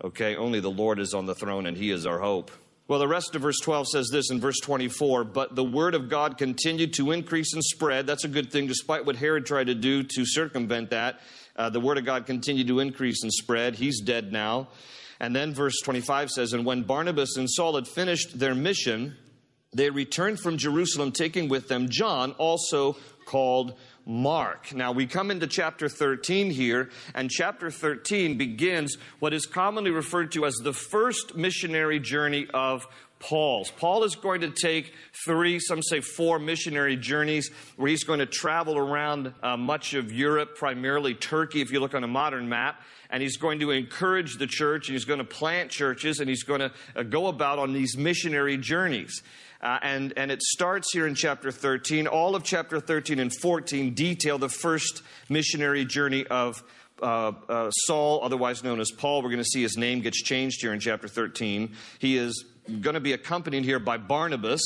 Okay? 0.04 0.36
Only 0.36 0.60
the 0.60 0.72
Lord 0.72 1.00
is 1.00 1.14
on 1.14 1.26
the 1.26 1.36
throne, 1.36 1.66
and 1.66 1.78
he 1.78 1.92
is 1.92 2.06
our 2.06 2.20
hope. 2.20 2.52
Well, 2.86 3.00
the 3.00 3.08
rest 3.08 3.34
of 3.34 3.42
verse 3.42 3.60
12 3.62 3.88
says 3.88 4.10
this 4.12 4.30
in 4.30 4.42
verse 4.42 4.60
24 4.60 5.24
But 5.24 5.56
the 5.56 5.64
word 5.64 5.96
of 5.96 6.10
God 6.10 6.38
continued 6.38 6.94
to 6.96 7.12
increase 7.12 7.54
and 7.54 7.64
spread. 7.64 8.06
That's 8.08 8.26
a 8.26 8.30
good 8.30 8.52
thing, 8.52 8.68
despite 8.68 9.06
what 9.06 9.16
Herod 9.16 9.46
tried 9.46 9.68
to 9.68 9.76
do 9.76 10.04
to 10.04 10.26
circumvent 10.26 10.90
that. 10.90 11.22
Uh, 11.56 11.70
the 11.70 11.80
word 11.80 11.98
of 11.98 12.06
God 12.06 12.26
continued 12.26 12.68
to 12.68 12.80
increase 12.80 13.24
and 13.24 13.32
spread. 13.32 13.76
He's 13.76 14.02
dead 14.02 14.34
now. 14.34 14.68
And 15.24 15.34
then 15.34 15.53
verse 15.53 15.80
25 15.80 16.32
says, 16.32 16.51
And 16.51 16.65
when 16.65 16.84
Barnabas 16.84 17.38
and 17.38 17.50
Saul 17.50 17.75
had 17.75 17.88
finished 17.88 18.38
their 18.39 18.53
mission, 18.53 19.15
they 19.74 19.89
returned 19.89 20.42
from 20.42 20.58
Jerusalem, 20.58 21.13
taking 21.13 21.48
with 21.48 21.70
them 21.70 21.88
John, 21.88 22.34
also 22.34 22.98
called 23.25 23.74
Mark. 24.06 24.74
Now 24.75 24.92
we 24.92 25.08
come 25.08 25.32
into 25.32 25.48
chapter 25.48 25.88
13 25.88 26.50
here, 26.50 26.89
and 27.15 27.30
chapter 27.30 27.72
13 27.72 28.38
begins 28.38 28.98
what 29.20 29.34
is 29.34 29.46
commonly 29.46 29.92
referred 29.92 30.34
to 30.34 30.46
as 30.46 30.56
the 30.56 30.74
first 30.74 31.36
missionary 31.36 32.01
journey 32.01 32.46
of 32.53 32.86
Paul's. 33.24 33.72
Paul 33.72 34.03
is 34.03 34.15
going 34.15 34.42
to 34.42 34.50
take 34.50 34.94
three, 35.25 35.60
some 35.60 35.82
say 35.82 36.01
four 36.01 36.39
missionary 36.39 36.98
journeys 36.98 37.50
where 37.77 37.89
he's 37.89 38.03
going 38.03 38.20
to 38.20 38.25
travel 38.25 38.77
around 38.77 39.34
uh, 39.42 39.56
much 39.56 39.94
of 39.94 40.12
Europe, 40.12 40.58
primarily 40.58 41.13
Turkey, 41.13 41.62
if 41.62 41.72
you 41.72 41.80
look 41.80 41.94
on 41.94 42.03
a 42.03 42.08
modern 42.08 42.50
map. 42.50 42.82
And 43.10 43.24
he's 43.24 43.38
going 43.38 43.60
to 43.60 43.72
encourage 43.72 44.38
the 44.38 44.48
church, 44.48 44.89
and 44.89 44.96
he's 44.96 45.06
going 45.06 45.20
to 45.20 45.25
plant 45.25 45.70
churches, 45.70 46.20
and 46.20 46.27
he's 46.27 46.44
going 46.44 46.60
to 46.60 46.72
uh, 46.96 47.03
go 47.03 47.27
about 47.27 47.60
on 47.60 47.72
these 47.72 47.96
missionary 47.96 48.58
journeys. 48.58 49.24
Uh, 49.62 49.80
and, 49.82 50.13
and 50.18 50.30
it 50.30 50.42
starts 50.42 50.92
here 50.92 51.08
in 51.08 51.15
chapter 51.15 51.50
13. 51.50 52.08
All 52.08 52.36
of 52.36 52.44
chapter 52.44 52.82
13 52.82 53.20
and 53.20 53.32
14 53.42 53.94
detail 53.94 54.38
the 54.38 54.50
first 54.50 55.01
missionary 55.30 55.86
journey 55.86 56.27
of 56.27 56.62
uh, 57.01 57.32
uh, 57.48 57.72
Saul, 57.72 58.20
otherwise 58.22 58.63
known 58.63 58.82
as 58.82 58.92
Paul. 58.92 59.22
We're 59.22 59.30
going 59.30 59.38
to 59.38 59.46
see 59.46 59.62
his 59.62 59.77
name 59.77 60.01
gets 60.01 60.22
changed 60.22 60.62
here 60.62 60.74
in 60.74 60.82
chapter 60.82 61.08
13. 61.08 61.74
He 62.00 62.18
is 62.18 62.46
going 62.82 62.93
to 62.93 63.00
be 63.00 63.13
accompanied 63.13 63.63
here 63.63 63.79
by 63.79 63.98
Barnabas 63.98 64.62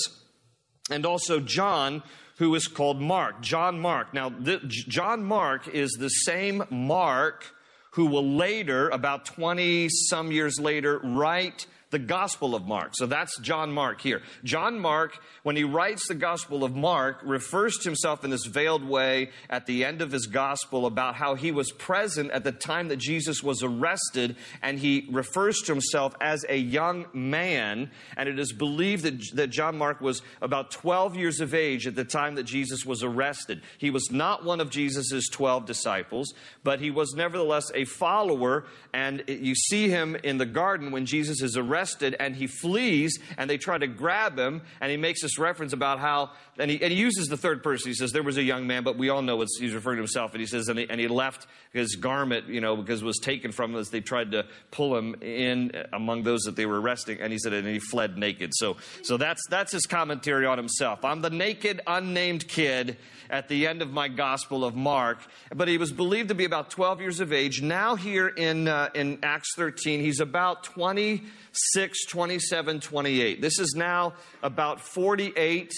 and 0.89 1.05
also 1.05 1.39
John, 1.39 2.03
who 2.37 2.53
is 2.55 2.67
called 2.67 3.01
Mark. 3.01 3.41
John 3.41 3.79
Mark. 3.79 4.13
Now, 4.13 4.29
John 4.67 5.23
Mark 5.23 5.67
is 5.67 5.91
the 5.91 6.09
same 6.09 6.63
Mark 6.69 7.45
who 7.91 8.05
will 8.05 8.35
later, 8.35 8.89
about 8.89 9.25
20 9.25 9.89
some 9.89 10.31
years 10.31 10.59
later, 10.59 10.99
write 11.03 11.65
the 11.89 12.00
Gospel 12.00 12.53
of 12.53 12.65
Mark. 12.65 12.91
So 12.96 13.06
that's 13.06 13.39
John 13.39 13.72
Mark 13.72 14.01
here. 14.01 14.22
John 14.44 14.77
Mark, 14.77 15.17
when 15.44 15.56
he 15.56 15.63
writes 15.63 16.08
the 16.08 16.15
Gospel 16.15 16.65
of 16.65 16.75
Mark, 16.75 17.22
refers 17.24 17.77
to 17.77 17.84
himself 17.86 18.25
in 18.25 18.29
this 18.29 18.46
veiled 18.46 18.84
way 18.84 19.29
at 19.50 19.65
the 19.65 19.86
end 19.86 20.02
of 20.02 20.12
his 20.12 20.28
Gospel 20.28 20.86
about 20.86 21.15
how 21.15 21.36
he 21.36 21.52
was 21.52 21.71
present 21.71 22.32
at 22.32 22.43
the 22.43 22.52
time 22.52 22.89
that 22.89 22.97
Jesus 22.97 23.41
was 23.41 23.63
arrested, 23.63 24.36
and 24.62 24.80
he 24.80 25.08
refers 25.10 25.60
to 25.60 25.71
himself 25.71 26.13
as 26.19 26.45
a 26.50 26.58
young 26.58 27.06
man. 27.13 27.89
And 28.17 28.28
it 28.28 28.38
is 28.38 28.52
believed 28.52 29.04
that, 29.04 29.21
that 29.36 29.47
John 29.47 29.78
Mark 29.78 30.02
was 30.02 30.21
about 30.41 30.71
12 30.71 31.15
years 31.15 31.39
of 31.39 31.54
age 31.54 31.88
at 31.88 31.95
the 31.95 32.04
time 32.04 32.36
that 32.36 32.43
Jesus 32.43 32.86
was 32.86 33.02
arrested. 33.02 33.62
He 33.78 33.91
was 33.91 34.12
not 34.12 34.43
one 34.43 34.60
of 34.60 34.69
Jesus' 34.69 35.30
12 35.30 35.65
disciples, 35.65 36.34
but 36.65 36.82
he 36.82 36.91
was 36.91 37.13
nevertheless 37.13 37.71
a 37.73 37.86
follower. 37.86 38.65
And 38.93 39.23
you 39.28 39.56
see 39.56 39.88
him 39.88 40.17
in 40.17 40.38
the 40.38 40.45
garden 40.45 40.91
when 40.91 41.06
Jesus 41.06 41.41
is 41.41 41.56
arrested 41.56 41.76
arrested 41.77 42.15
and 42.19 42.35
he 42.35 42.47
flees 42.47 43.19
and 43.37 43.49
they 43.49 43.57
try 43.57 43.77
to 43.77 43.87
grab 43.87 44.37
him 44.37 44.61
and 44.81 44.89
he 44.91 44.97
makes 44.97 45.21
this 45.21 45.37
reference 45.37 45.73
about 45.73 45.99
how 45.99 46.31
and 46.57 46.71
he, 46.71 46.81
and 46.81 46.91
he 46.91 46.97
uses 46.97 47.27
the 47.27 47.37
third 47.37 47.61
person. 47.61 47.89
He 47.89 47.93
says 47.93 48.11
there 48.11 48.23
was 48.23 48.37
a 48.37 48.43
young 48.43 48.65
man 48.65 48.83
but 48.83 48.97
we 48.97 49.09
all 49.09 49.21
know 49.21 49.37
what 49.37 49.47
he's 49.59 49.73
referring 49.73 49.97
to 49.97 50.01
himself. 50.01 50.31
And 50.33 50.41
he 50.41 50.47
says 50.47 50.67
and 50.69 50.79
he, 50.79 50.89
and 50.89 50.99
he 50.99 51.07
left 51.07 51.47
his 51.71 51.95
garment 51.95 52.47
you 52.47 52.61
know 52.61 52.75
because 52.75 53.01
it 53.01 53.05
was 53.05 53.19
taken 53.19 53.51
from 53.51 53.73
him 53.73 53.79
as 53.79 53.89
they 53.89 54.01
tried 54.01 54.31
to 54.31 54.45
pull 54.71 54.97
him 54.97 55.15
in 55.21 55.71
among 55.93 56.23
those 56.23 56.41
that 56.41 56.55
they 56.55 56.65
were 56.65 56.81
arresting. 56.81 57.19
And 57.21 57.31
he 57.31 57.39
said 57.39 57.53
and 57.53 57.67
he 57.67 57.79
fled 57.79 58.17
naked. 58.17 58.51
So 58.55 58.77
so 59.03 59.17
that's 59.17 59.41
that's 59.49 59.71
his 59.71 59.85
commentary 59.85 60.45
on 60.45 60.57
himself. 60.57 61.05
I'm 61.05 61.21
the 61.21 61.29
naked 61.29 61.81
unnamed 61.85 62.47
kid 62.47 62.97
at 63.29 63.49
the 63.49 63.67
end 63.67 63.81
of 63.81 63.91
my 63.91 64.07
gospel 64.07 64.63
of 64.63 64.75
mark. 64.75 65.19
But 65.53 65.67
he 65.67 65.77
was 65.77 65.91
believed 65.91 66.29
to 66.29 66.35
be 66.35 66.45
about 66.45 66.69
12 66.69 67.01
years 67.01 67.19
of 67.19 67.33
age. 67.33 67.61
Now 67.61 67.95
here 67.95 68.27
in 68.27 68.67
uh, 68.67 68.89
in 68.95 69.19
acts 69.21 69.53
13 69.55 69.99
he's 69.99 70.19
about 70.19 70.63
20 70.63 71.23
6, 71.58 72.06
27, 72.06 72.80
28. 72.80 73.41
This 73.41 73.60
is 73.60 73.74
now 73.76 74.13
about 74.43 74.80
48 74.80 75.74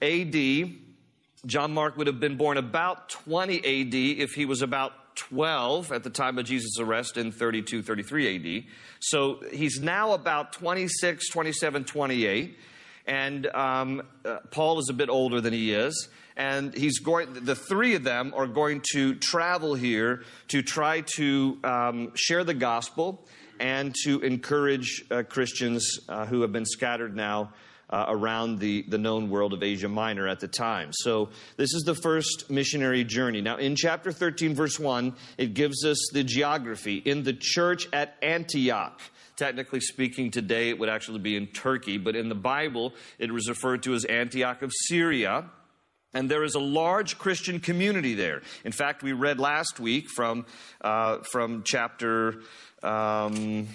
AD. 0.00 0.72
John 1.46 1.72
Mark 1.72 1.96
would 1.96 2.06
have 2.06 2.20
been 2.20 2.36
born 2.36 2.56
about 2.56 3.10
20 3.10 3.58
AD 3.58 3.94
if 3.94 4.32
he 4.32 4.44
was 4.44 4.62
about 4.62 5.16
12 5.16 5.92
at 5.92 6.04
the 6.04 6.10
time 6.10 6.38
of 6.38 6.46
Jesus' 6.46 6.78
arrest 6.80 7.16
in 7.16 7.32
32, 7.32 7.82
33 7.82 8.58
AD. 8.58 8.64
So 9.00 9.40
he's 9.52 9.80
now 9.80 10.12
about 10.12 10.52
26, 10.52 11.28
27, 11.28 11.84
28. 11.84 12.58
And 13.06 13.46
um, 13.48 14.02
uh, 14.24 14.38
Paul 14.50 14.78
is 14.78 14.88
a 14.90 14.94
bit 14.94 15.08
older 15.08 15.40
than 15.40 15.52
he 15.52 15.72
is. 15.72 16.08
And 16.36 16.72
he's 16.72 17.00
going, 17.00 17.32
the 17.32 17.56
three 17.56 17.96
of 17.96 18.04
them 18.04 18.32
are 18.36 18.46
going 18.46 18.82
to 18.92 19.16
travel 19.16 19.74
here 19.74 20.22
to 20.48 20.62
try 20.62 21.00
to 21.16 21.58
um, 21.64 22.12
share 22.14 22.44
the 22.44 22.54
gospel 22.54 23.26
and 23.60 23.94
to 24.04 24.20
encourage 24.20 25.04
uh, 25.10 25.22
Christians 25.22 26.00
uh, 26.08 26.26
who 26.26 26.42
have 26.42 26.52
been 26.52 26.66
scattered 26.66 27.14
now 27.14 27.52
uh, 27.90 28.06
around 28.08 28.58
the, 28.58 28.82
the 28.88 28.98
known 28.98 29.30
world 29.30 29.52
of 29.52 29.62
Asia 29.62 29.88
Minor 29.88 30.28
at 30.28 30.40
the 30.40 30.48
time. 30.48 30.90
So, 30.92 31.30
this 31.56 31.72
is 31.72 31.82
the 31.84 31.94
first 31.94 32.50
missionary 32.50 33.04
journey. 33.04 33.40
Now, 33.40 33.56
in 33.56 33.76
chapter 33.76 34.12
13, 34.12 34.54
verse 34.54 34.78
1, 34.78 35.14
it 35.38 35.54
gives 35.54 35.84
us 35.84 35.98
the 36.12 36.22
geography. 36.22 36.96
In 36.96 37.22
the 37.22 37.32
church 37.32 37.88
at 37.92 38.16
Antioch, 38.22 39.00
technically 39.36 39.80
speaking, 39.80 40.30
today 40.30 40.68
it 40.68 40.78
would 40.78 40.88
actually 40.88 41.20
be 41.20 41.36
in 41.36 41.46
Turkey, 41.46 41.96
but 41.96 42.16
in 42.16 42.28
the 42.28 42.34
Bible, 42.34 42.92
it 43.18 43.32
was 43.32 43.48
referred 43.48 43.82
to 43.84 43.94
as 43.94 44.04
Antioch 44.04 44.62
of 44.62 44.72
Syria. 44.74 45.50
And 46.14 46.30
there 46.30 46.42
is 46.42 46.54
a 46.54 46.60
large 46.60 47.18
Christian 47.18 47.60
community 47.60 48.14
there. 48.14 48.40
In 48.64 48.72
fact, 48.72 49.02
we 49.02 49.12
read 49.12 49.38
last 49.38 49.78
week 49.78 50.08
from, 50.08 50.46
uh, 50.80 51.18
from 51.18 51.62
chapter 51.64 52.40
um, 52.82 53.68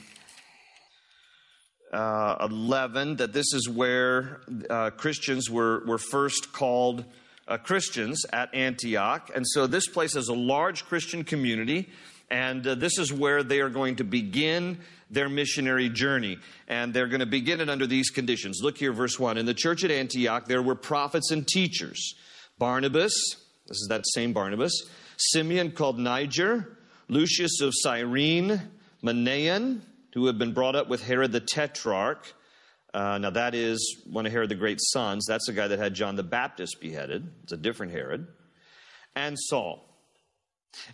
uh, 1.92 2.48
11 2.50 3.18
that 3.18 3.34
this 3.34 3.54
is 3.54 3.70
where 3.70 4.42
uh, 4.70 4.90
Christians 4.92 5.50
were, 5.50 5.84
were 5.86 5.98
first 5.98 6.52
called 6.52 7.06
uh, 7.48 7.58
Christians 7.58 8.26
at 8.32 8.54
Antioch. 8.54 9.30
And 9.36 9.46
so 9.48 9.68
this 9.68 9.88
place 9.88 10.14
has 10.14 10.28
a 10.28 10.34
large 10.34 10.86
Christian 10.86 11.24
community, 11.24 11.90
and 12.32 12.66
uh, 12.66 12.76
this 12.76 12.98
is 12.98 13.14
where 13.14 13.44
they 13.44 13.60
are 13.60 13.70
going 13.70 13.98
to 13.98 14.04
begin 14.04 14.80
their 15.12 15.30
missionary 15.30 15.90
journey. 15.90 16.38
And 16.68 16.94
they're 16.94 17.08
going 17.08 17.20
to 17.20 17.26
begin 17.26 17.62
it 17.62 17.70
under 17.70 17.86
these 17.86 18.10
conditions. 18.10 18.60
Look 18.64 18.78
here, 18.78 18.94
verse 18.94 19.20
1. 19.20 19.38
In 19.38 19.46
the 19.46 19.54
church 19.54 19.84
at 19.84 19.92
Antioch, 19.92 20.48
there 20.48 20.64
were 20.64 20.76
prophets 20.76 21.32
and 21.32 21.48
teachers 21.48 22.16
Barnabas, 22.58 23.14
this 23.68 23.78
is 23.78 23.88
that 23.90 24.06
same 24.14 24.34
Barnabas, 24.34 24.72
Simeon 25.18 25.72
called 25.72 26.00
Niger, 26.00 26.78
Lucius 27.10 27.62
of 27.62 27.74
Cyrene, 27.76 28.62
Manaen, 29.04 29.82
who 30.14 30.28
had 30.28 30.38
been 30.38 30.54
brought 30.54 30.76
up 30.76 30.88
with 30.88 31.04
Herod 31.04 31.32
the 31.32 31.40
Tetrarch. 31.40 32.34
Uh, 32.94 33.18
now, 33.18 33.32
that 33.32 33.56
is 33.56 34.02
one 34.06 34.26
of 34.26 34.32
Herod 34.32 34.50
the 34.50 34.56
Great's 34.56 34.92
sons. 34.92 35.26
That's 35.28 35.48
the 35.48 35.54
guy 35.54 35.68
that 35.68 35.80
had 35.80 35.94
John 35.94 36.16
the 36.16 36.24
Baptist 36.24 36.80
beheaded. 36.80 37.28
It's 37.44 37.52
a 37.52 37.58
different 37.58 37.92
Herod. 37.92 38.28
And 39.16 39.38
Saul. 39.40 39.84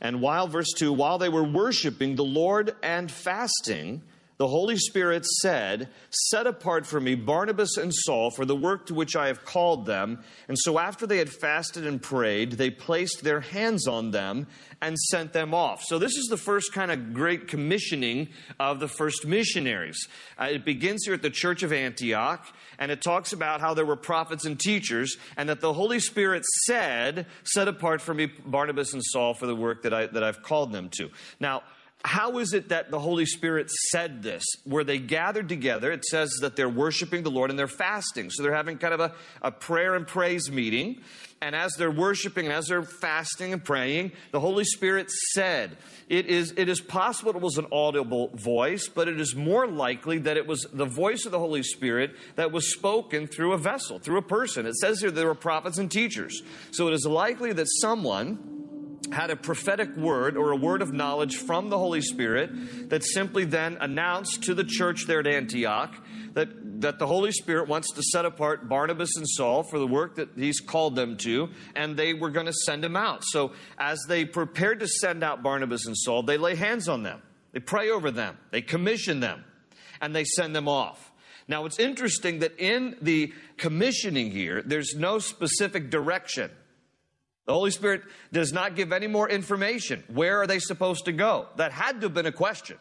And 0.02 0.22
while, 0.22 0.48
verse 0.48 0.72
2, 0.76 0.92
while 0.92 1.18
they 1.18 1.30
were 1.30 1.44
worshiping 1.44 2.16
the 2.16 2.24
Lord 2.24 2.76
and 2.82 3.12
fasting, 3.12 4.02
the 4.40 4.48
Holy 4.48 4.78
Spirit 4.78 5.26
said, 5.26 5.90
Set 6.12 6.48
apart 6.48 6.86
for 6.86 7.02
me 7.02 7.14
Barnabas 7.14 7.76
and 7.76 7.94
Saul 7.94 8.32
for 8.32 8.46
the 8.46 8.56
work 8.56 8.86
to 8.86 8.94
which 8.94 9.18
I 9.18 9.28
have 9.28 9.44
called 9.44 9.86
them. 9.86 10.24
And 10.48 10.58
so 10.58 10.80
after 10.80 11.06
they 11.06 11.18
had 11.18 11.30
fasted 11.30 11.86
and 11.86 12.02
prayed, 12.02 12.54
they 12.54 12.70
placed 12.70 13.22
their 13.22 13.42
hands 13.42 13.86
on 13.86 14.12
them 14.12 14.48
and 14.82 14.98
sent 14.98 15.34
them 15.34 15.54
off. 15.54 15.84
So 15.84 16.00
this 16.00 16.16
is 16.16 16.28
the 16.28 16.38
first 16.38 16.72
kind 16.72 16.90
of 16.90 17.14
great 17.14 17.50
commissioning 17.50 18.30
of 18.62 18.80
the 18.80 18.88
first 18.88 19.28
missionaries. 19.28 20.08
Uh, 20.40 20.48
it 20.52 20.64
begins 20.64 21.04
here 21.04 21.16
at 21.16 21.22
the 21.22 21.30
church 21.30 21.62
of 21.62 21.74
Antioch, 21.74 22.48
and 22.80 22.92
it 22.94 23.02
talks 23.02 23.34
about 23.34 23.60
how 23.60 23.74
there 23.74 23.86
were 23.86 23.98
prophets 23.98 24.46
and 24.46 24.58
teachers, 24.58 25.18
and 25.36 25.50
that 25.50 25.60
the 25.60 25.74
Holy 25.74 26.00
Spirit 26.00 26.46
said, 26.66 27.26
Set 27.44 27.68
apart 27.68 28.00
for 28.00 28.14
me 28.14 28.28
Barnabas 28.28 28.94
and 28.94 29.04
Saul 29.04 29.34
for 29.34 29.48
the 29.48 29.56
work 29.56 29.84
that, 29.84 29.94
I, 29.94 30.06
that 30.06 30.24
I've 30.24 30.42
called 30.44 30.72
them 30.72 30.88
to. 30.92 31.10
Now, 31.42 31.64
how 32.06 32.38
is 32.38 32.54
it 32.54 32.70
that 32.70 32.92
the 32.92 33.00
Holy 33.00 33.26
Spirit 33.26 33.70
said 33.70 34.24
this? 34.24 34.44
Where 34.64 34.86
they 34.86 35.00
gathered 35.00 35.50
together, 35.50 35.92
it 35.92 36.06
says 36.06 36.32
that 36.42 36.56
they're 36.56 36.70
worshiping 36.70 37.24
the 37.24 37.32
Lord 37.32 37.50
and 37.50 37.60
they're 37.60 37.68
fasting. 37.68 38.30
So 38.30 38.42
they're 38.42 38.56
having 38.56 38.78
kind 38.78 38.94
of 38.94 39.02
a, 39.02 39.14
a 39.42 39.52
prayer 39.52 39.96
and 39.96 40.08
praise 40.08 40.50
meeting. 40.50 41.02
And 41.42 41.56
as 41.56 41.74
they're 41.74 41.92
worshiping, 41.92 42.48
as 42.48 42.68
they're 42.68 42.84
fasting 42.84 43.54
and 43.54 43.64
praying, 43.64 44.14
the 44.32 44.40
Holy 44.40 44.64
Spirit 44.64 45.10
said, 45.10 45.78
it 46.08 46.26
is, 46.26 46.54
it 46.58 46.70
is 46.70 46.82
possible 46.82 47.32
it 47.32 47.42
was 47.42 47.58
an 47.58 47.68
audible 47.72 48.30
voice, 48.34 48.88
but 48.88 49.08
it 49.08 49.20
is 49.20 49.36
more 49.36 49.68
likely 49.68 50.20
that 50.20 50.38
it 50.38 50.48
was 50.48 50.66
the 50.74 50.86
voice 50.86 51.26
of 51.26 51.32
the 51.32 51.40
Holy 51.40 51.64
Spirit 51.64 52.12
that 52.36 52.52
was 52.52 52.74
spoken 52.74 53.28
through 53.28 53.54
a 53.54 53.58
vessel, 53.58 54.00
through 54.00 54.18
a 54.18 54.22
person. 54.22 54.66
It 54.66 54.76
says 54.76 55.02
here 55.02 55.12
there 55.12 55.28
were 55.28 55.36
prophets 55.36 55.78
and 55.78 55.92
teachers. 55.92 56.42
So 56.72 56.88
it 56.88 56.94
is 56.94 57.06
likely 57.06 57.54
that 57.54 57.68
someone 57.82 58.59
had 59.12 59.30
a 59.30 59.36
prophetic 59.36 59.96
word 59.96 60.38
or 60.38 60.52
a 60.52 60.56
word 60.56 60.82
of 60.82 60.94
knowledge 60.94 61.38
from 61.38 61.70
the 61.70 61.78
Holy 61.78 62.02
Spirit 62.02 62.90
that 62.90 63.04
simply 63.04 63.46
then 63.46 63.78
announced 63.80 64.44
to 64.44 64.54
the 64.54 64.64
church 64.64 65.06
there 65.08 65.20
at 65.20 65.28
Antioch 65.28 65.94
that, 66.34 66.82
that 66.82 67.00
the 67.00 67.08
Holy 67.08 67.32
Spirit 67.32 67.68
wants 67.68 67.92
to 67.94 68.04
set 68.04 68.26
apart 68.26 68.70
Barnabas 68.70 69.16
and 69.18 69.28
Saul 69.28 69.64
for 69.64 69.80
the 69.80 69.88
work 69.88 70.16
that 70.16 70.30
he's 70.36 70.60
called 70.60 70.96
them 70.96 71.18
to, 71.18 71.50
and 71.76 71.98
they 71.98 72.14
were 72.14 72.30
going 72.30 72.46
to 72.46 72.54
send 72.54 72.84
them 72.84 72.96
out. 72.96 73.24
So 73.24 73.54
as 73.78 74.00
they 74.08 74.26
prepared 74.26 74.80
to 74.82 74.88
send 74.88 75.24
out 75.24 75.44
Barnabas 75.44 75.86
and 75.86 75.98
Saul, 75.98 76.24
they 76.24 76.38
lay 76.38 76.56
hands 76.56 76.88
on 76.88 77.04
them, 77.04 77.22
they 77.52 77.60
pray 77.60 77.90
over 77.90 78.12
them, 78.12 78.38
they 78.52 78.62
commission 78.62 79.20
them, 79.20 79.44
and 80.02 80.16
they 80.16 80.24
send 80.24 80.56
them 80.56 80.68
off. 80.68 81.12
Now, 81.48 81.66
it's 81.66 81.80
interesting 81.80 82.40
that 82.40 82.60
in 82.60 82.96
the 83.02 83.34
commissioning 83.58 84.30
here, 84.30 84.62
there's 84.62 84.94
no 84.96 85.18
specific 85.18 85.90
direction. 85.90 86.52
The 87.50 87.56
Holy 87.56 87.72
Spirit 87.72 88.04
does 88.32 88.54
not 88.54 88.76
give 88.76 88.92
any 88.92 89.08
more 89.08 89.28
information. 89.28 90.04
Where 90.08 90.40
are 90.40 90.46
they 90.46 90.60
supposed 90.60 91.06
to 91.06 91.12
go? 91.12 91.48
That 91.56 91.72
had 91.72 92.00
to 92.02 92.06
have 92.06 92.14
been 92.14 92.28
a 92.28 92.32
question. 92.32 92.78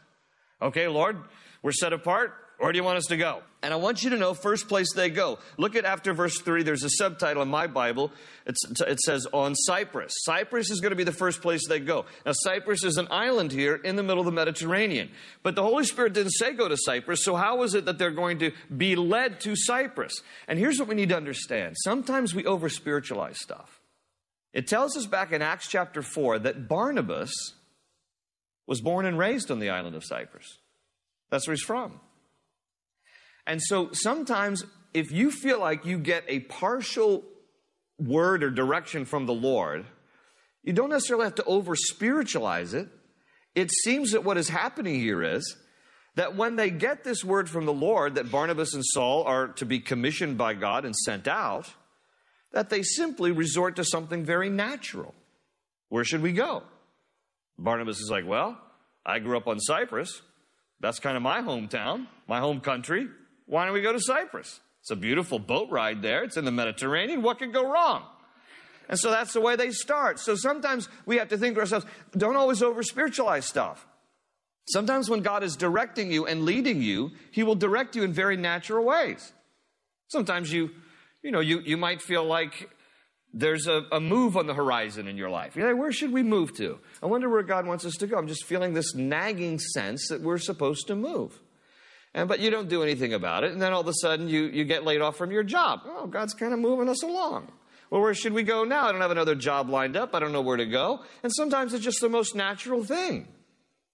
Okay, 0.60 0.88
Lord, 0.88 1.16
we're 1.62 1.72
set 1.72 1.94
apart. 1.94 2.34
Where 2.58 2.70
do 2.70 2.76
you 2.76 2.84
want 2.84 2.98
us 2.98 3.06
to 3.06 3.16
go? 3.16 3.40
And 3.62 3.72
I 3.72 3.78
want 3.78 4.02
you 4.02 4.10
to 4.10 4.18
know 4.18 4.34
first 4.34 4.68
place 4.68 4.88
they 4.94 5.08
go. 5.08 5.38
Look 5.56 5.74
at 5.74 5.86
after 5.86 6.12
verse 6.12 6.38
3, 6.42 6.64
there's 6.64 6.84
a 6.84 6.90
subtitle 6.90 7.42
in 7.42 7.48
my 7.48 7.66
Bible. 7.66 8.12
It's, 8.44 8.60
it 8.82 9.00
says, 9.00 9.26
On 9.32 9.54
Cyprus. 9.54 10.12
Cyprus 10.18 10.70
is 10.70 10.80
going 10.80 10.90
to 10.90 10.96
be 10.96 11.04
the 11.04 11.12
first 11.12 11.40
place 11.40 11.66
they 11.66 11.80
go. 11.80 12.04
Now, 12.26 12.32
Cyprus 12.34 12.84
is 12.84 12.98
an 12.98 13.08
island 13.10 13.52
here 13.52 13.76
in 13.76 13.96
the 13.96 14.02
middle 14.02 14.20
of 14.20 14.26
the 14.26 14.32
Mediterranean. 14.32 15.08
But 15.42 15.54
the 15.54 15.62
Holy 15.62 15.84
Spirit 15.84 16.12
didn't 16.12 16.32
say 16.32 16.52
go 16.52 16.68
to 16.68 16.76
Cyprus, 16.76 17.24
so 17.24 17.36
how 17.36 17.62
is 17.62 17.74
it 17.74 17.86
that 17.86 17.96
they're 17.96 18.10
going 18.10 18.40
to 18.40 18.52
be 18.76 18.96
led 18.96 19.40
to 19.40 19.56
Cyprus? 19.56 20.20
And 20.46 20.58
here's 20.58 20.78
what 20.78 20.88
we 20.88 20.94
need 20.94 21.08
to 21.08 21.16
understand 21.16 21.76
sometimes 21.82 22.34
we 22.34 22.44
over 22.44 22.68
spiritualize 22.68 23.40
stuff. 23.40 23.80
It 24.52 24.66
tells 24.66 24.96
us 24.96 25.06
back 25.06 25.32
in 25.32 25.42
Acts 25.42 25.68
chapter 25.68 26.02
4 26.02 26.40
that 26.40 26.68
Barnabas 26.68 27.32
was 28.66 28.80
born 28.80 29.06
and 29.06 29.18
raised 29.18 29.50
on 29.50 29.58
the 29.58 29.70
island 29.70 29.96
of 29.96 30.04
Cyprus. 30.04 30.58
That's 31.30 31.46
where 31.46 31.54
he's 31.54 31.62
from. 31.62 32.00
And 33.46 33.62
so 33.62 33.90
sometimes, 33.92 34.64
if 34.92 35.10
you 35.10 35.30
feel 35.30 35.58
like 35.60 35.86
you 35.86 35.98
get 35.98 36.24
a 36.28 36.40
partial 36.40 37.24
word 37.98 38.42
or 38.42 38.50
direction 38.50 39.04
from 39.04 39.26
the 39.26 39.34
Lord, 39.34 39.86
you 40.62 40.72
don't 40.72 40.90
necessarily 40.90 41.24
have 41.24 41.36
to 41.36 41.44
over 41.44 41.74
spiritualize 41.74 42.74
it. 42.74 42.88
It 43.54 43.70
seems 43.70 44.12
that 44.12 44.24
what 44.24 44.36
is 44.36 44.48
happening 44.48 45.00
here 45.00 45.22
is 45.22 45.56
that 46.14 46.36
when 46.36 46.56
they 46.56 46.70
get 46.70 47.04
this 47.04 47.24
word 47.24 47.48
from 47.48 47.64
the 47.64 47.72
Lord 47.72 48.16
that 48.16 48.30
Barnabas 48.30 48.74
and 48.74 48.84
Saul 48.84 49.24
are 49.24 49.48
to 49.48 49.64
be 49.64 49.80
commissioned 49.80 50.36
by 50.36 50.54
God 50.54 50.84
and 50.84 50.94
sent 50.94 51.26
out, 51.26 51.72
that 52.52 52.70
they 52.70 52.82
simply 52.82 53.30
resort 53.30 53.76
to 53.76 53.84
something 53.84 54.24
very 54.24 54.48
natural. 54.48 55.14
Where 55.88 56.04
should 56.04 56.22
we 56.22 56.32
go? 56.32 56.62
Barnabas 57.58 57.98
is 57.98 58.10
like, 58.10 58.26
Well, 58.26 58.58
I 59.04 59.18
grew 59.18 59.36
up 59.36 59.46
on 59.46 59.58
Cyprus. 59.60 60.22
That's 60.80 61.00
kind 61.00 61.16
of 61.16 61.22
my 61.22 61.40
hometown, 61.40 62.06
my 62.28 62.38
home 62.38 62.60
country. 62.60 63.08
Why 63.46 63.64
don't 63.64 63.74
we 63.74 63.80
go 63.80 63.92
to 63.92 64.00
Cyprus? 64.00 64.60
It's 64.80 64.90
a 64.90 64.96
beautiful 64.96 65.38
boat 65.38 65.70
ride 65.70 66.02
there. 66.02 66.22
It's 66.22 66.36
in 66.36 66.44
the 66.44 66.52
Mediterranean. 66.52 67.22
What 67.22 67.38
could 67.38 67.52
go 67.52 67.70
wrong? 67.70 68.04
And 68.88 68.98
so 68.98 69.10
that's 69.10 69.32
the 69.32 69.40
way 69.40 69.56
they 69.56 69.70
start. 69.70 70.18
So 70.18 70.34
sometimes 70.34 70.88
we 71.04 71.16
have 71.16 71.28
to 71.28 71.36
think 71.36 71.54
to 71.54 71.60
ourselves, 71.60 71.84
don't 72.16 72.36
always 72.36 72.62
over 72.62 72.82
spiritualize 72.82 73.44
stuff. 73.44 73.86
Sometimes 74.66 75.10
when 75.10 75.20
God 75.20 75.42
is 75.42 75.56
directing 75.56 76.12
you 76.12 76.26
and 76.26 76.44
leading 76.44 76.82
you, 76.82 77.12
He 77.30 77.42
will 77.42 77.54
direct 77.54 77.96
you 77.96 78.02
in 78.02 78.12
very 78.12 78.36
natural 78.36 78.84
ways. 78.84 79.32
Sometimes 80.08 80.52
you 80.52 80.70
you 81.22 81.30
know, 81.30 81.40
you, 81.40 81.60
you 81.60 81.76
might 81.76 82.00
feel 82.02 82.24
like 82.24 82.70
there's 83.34 83.66
a, 83.66 83.84
a 83.92 84.00
move 84.00 84.36
on 84.36 84.46
the 84.46 84.54
horizon 84.54 85.06
in 85.06 85.16
your 85.16 85.30
life. 85.30 85.56
You're 85.56 85.72
like, 85.72 85.80
where 85.80 85.92
should 85.92 86.12
we 86.12 86.22
move 86.22 86.54
to? 86.56 86.78
I 87.02 87.06
wonder 87.06 87.28
where 87.28 87.42
God 87.42 87.66
wants 87.66 87.84
us 87.84 87.94
to 87.96 88.06
go. 88.06 88.16
I'm 88.16 88.28
just 88.28 88.44
feeling 88.44 88.72
this 88.72 88.94
nagging 88.94 89.58
sense 89.58 90.08
that 90.08 90.22
we're 90.22 90.38
supposed 90.38 90.86
to 90.86 90.96
move. 90.96 91.38
And, 92.14 92.28
but 92.28 92.40
you 92.40 92.50
don't 92.50 92.68
do 92.68 92.82
anything 92.82 93.12
about 93.12 93.44
it. 93.44 93.52
And 93.52 93.60
then 93.60 93.72
all 93.72 93.82
of 93.82 93.88
a 93.88 93.92
sudden 93.94 94.28
you, 94.28 94.44
you 94.44 94.64
get 94.64 94.84
laid 94.84 95.02
off 95.02 95.16
from 95.16 95.30
your 95.30 95.42
job. 95.42 95.80
Oh, 95.84 96.06
God's 96.06 96.34
kind 96.34 96.54
of 96.54 96.58
moving 96.58 96.88
us 96.88 97.02
along. 97.02 97.52
Well, 97.90 98.00
where 98.00 98.14
should 98.14 98.32
we 98.32 98.42
go 98.42 98.64
now? 98.64 98.88
I 98.88 98.92
don't 98.92 99.00
have 99.00 99.10
another 99.10 99.34
job 99.34 99.68
lined 99.68 99.96
up. 99.96 100.14
I 100.14 100.20
don't 100.20 100.32
know 100.32 100.42
where 100.42 100.56
to 100.56 100.66
go. 100.66 101.04
And 101.22 101.32
sometimes 101.34 101.74
it's 101.74 101.84
just 101.84 102.00
the 102.00 102.08
most 102.08 102.34
natural 102.34 102.82
thing. 102.82 103.28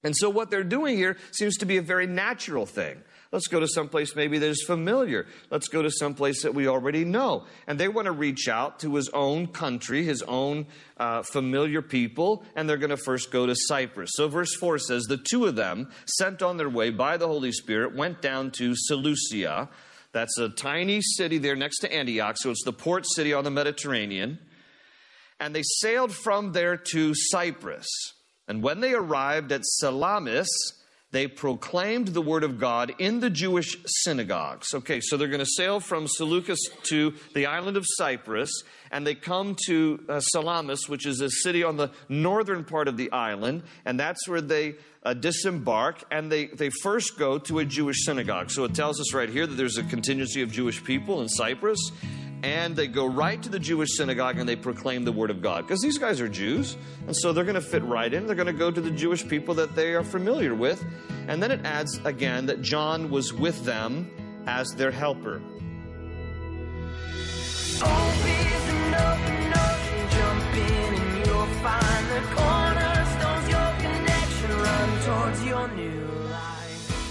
And 0.02 0.16
so 0.16 0.28
what 0.28 0.50
they're 0.50 0.64
doing 0.64 0.96
here 0.96 1.16
seems 1.32 1.56
to 1.58 1.66
be 1.66 1.78
a 1.78 1.82
very 1.82 2.06
natural 2.06 2.66
thing. 2.66 3.02
Let's 3.34 3.48
go 3.48 3.58
to 3.58 3.66
someplace 3.66 4.14
maybe 4.14 4.38
that 4.38 4.48
is 4.48 4.62
familiar. 4.64 5.26
Let's 5.50 5.66
go 5.66 5.82
to 5.82 5.90
someplace 5.90 6.44
that 6.44 6.54
we 6.54 6.68
already 6.68 7.04
know. 7.04 7.46
And 7.66 7.80
they 7.80 7.88
want 7.88 8.06
to 8.06 8.12
reach 8.12 8.46
out 8.46 8.78
to 8.78 8.94
his 8.94 9.08
own 9.08 9.48
country, 9.48 10.04
his 10.04 10.22
own 10.22 10.66
uh, 10.98 11.24
familiar 11.24 11.82
people, 11.82 12.44
and 12.54 12.68
they're 12.68 12.76
going 12.76 12.90
to 12.90 12.96
first 12.96 13.32
go 13.32 13.44
to 13.44 13.56
Cyprus. 13.56 14.12
So, 14.14 14.28
verse 14.28 14.54
4 14.54 14.78
says, 14.78 15.02
The 15.06 15.16
two 15.16 15.46
of 15.46 15.56
them, 15.56 15.90
sent 16.06 16.42
on 16.42 16.58
their 16.58 16.68
way 16.70 16.90
by 16.90 17.16
the 17.16 17.26
Holy 17.26 17.50
Spirit, 17.50 17.96
went 17.96 18.22
down 18.22 18.52
to 18.52 18.76
Seleucia. 18.76 19.68
That's 20.12 20.38
a 20.38 20.48
tiny 20.48 21.00
city 21.02 21.38
there 21.38 21.56
next 21.56 21.80
to 21.80 21.92
Antioch. 21.92 22.36
So, 22.38 22.52
it's 22.52 22.64
the 22.64 22.72
port 22.72 23.04
city 23.04 23.32
on 23.32 23.42
the 23.42 23.50
Mediterranean. 23.50 24.38
And 25.40 25.52
they 25.52 25.64
sailed 25.80 26.12
from 26.12 26.52
there 26.52 26.76
to 26.92 27.14
Cyprus. 27.16 27.88
And 28.46 28.62
when 28.62 28.78
they 28.78 28.94
arrived 28.94 29.50
at 29.50 29.64
Salamis, 29.64 30.46
they 31.14 31.28
proclaimed 31.28 32.08
the 32.08 32.20
word 32.20 32.42
of 32.42 32.58
God 32.58 32.92
in 32.98 33.20
the 33.20 33.30
Jewish 33.30 33.76
synagogues. 33.86 34.74
Okay, 34.74 35.00
so 35.00 35.16
they're 35.16 35.28
going 35.28 35.38
to 35.38 35.46
sail 35.46 35.78
from 35.78 36.08
Seleucus 36.08 36.58
to 36.90 37.14
the 37.34 37.46
island 37.46 37.76
of 37.76 37.84
Cyprus, 37.86 38.50
and 38.90 39.06
they 39.06 39.14
come 39.14 39.56
to 39.66 40.04
uh, 40.08 40.18
Salamis, 40.18 40.88
which 40.88 41.06
is 41.06 41.20
a 41.20 41.30
city 41.30 41.62
on 41.62 41.76
the 41.76 41.92
northern 42.08 42.64
part 42.64 42.88
of 42.88 42.96
the 42.96 43.12
island, 43.12 43.62
and 43.84 43.98
that's 43.98 44.26
where 44.26 44.40
they 44.40 44.74
uh, 45.04 45.14
disembark, 45.14 46.02
and 46.10 46.32
they, 46.32 46.46
they 46.46 46.70
first 46.82 47.16
go 47.16 47.38
to 47.38 47.60
a 47.60 47.64
Jewish 47.64 48.04
synagogue. 48.04 48.50
So 48.50 48.64
it 48.64 48.74
tells 48.74 48.98
us 49.00 49.14
right 49.14 49.28
here 49.28 49.46
that 49.46 49.54
there's 49.54 49.78
a 49.78 49.84
contingency 49.84 50.42
of 50.42 50.50
Jewish 50.50 50.82
people 50.82 51.22
in 51.22 51.28
Cyprus, 51.28 51.78
and 52.44 52.76
they 52.76 52.88
go 52.88 53.06
right 53.06 53.42
to 53.42 53.48
the 53.48 53.58
Jewish 53.58 53.96
synagogue 53.96 54.38
and 54.38 54.46
they 54.46 54.54
proclaim 54.54 55.04
the 55.04 55.12
word 55.12 55.30
of 55.30 55.40
God. 55.40 55.66
Because 55.66 55.80
these 55.80 55.96
guys 55.96 56.20
are 56.20 56.28
Jews, 56.28 56.76
and 57.06 57.16
so 57.16 57.32
they're 57.32 57.42
going 57.42 57.54
to 57.54 57.62
fit 57.62 57.82
right 57.84 58.12
in. 58.12 58.26
They're 58.26 58.36
going 58.36 58.48
to 58.48 58.52
go 58.52 58.70
to 58.70 58.82
the 58.82 58.90
Jewish 58.90 59.26
people 59.26 59.54
that 59.54 59.74
they 59.74 59.94
are 59.94 60.04
familiar 60.04 60.54
with. 60.54 60.84
And 61.26 61.42
then 61.42 61.50
it 61.50 61.64
adds 61.64 61.98
again 62.04 62.44
that 62.46 62.60
John 62.60 63.10
was 63.10 63.32
with 63.32 63.64
them 63.64 64.10
as 64.46 64.74
their 64.74 64.90
helper. 64.90 65.40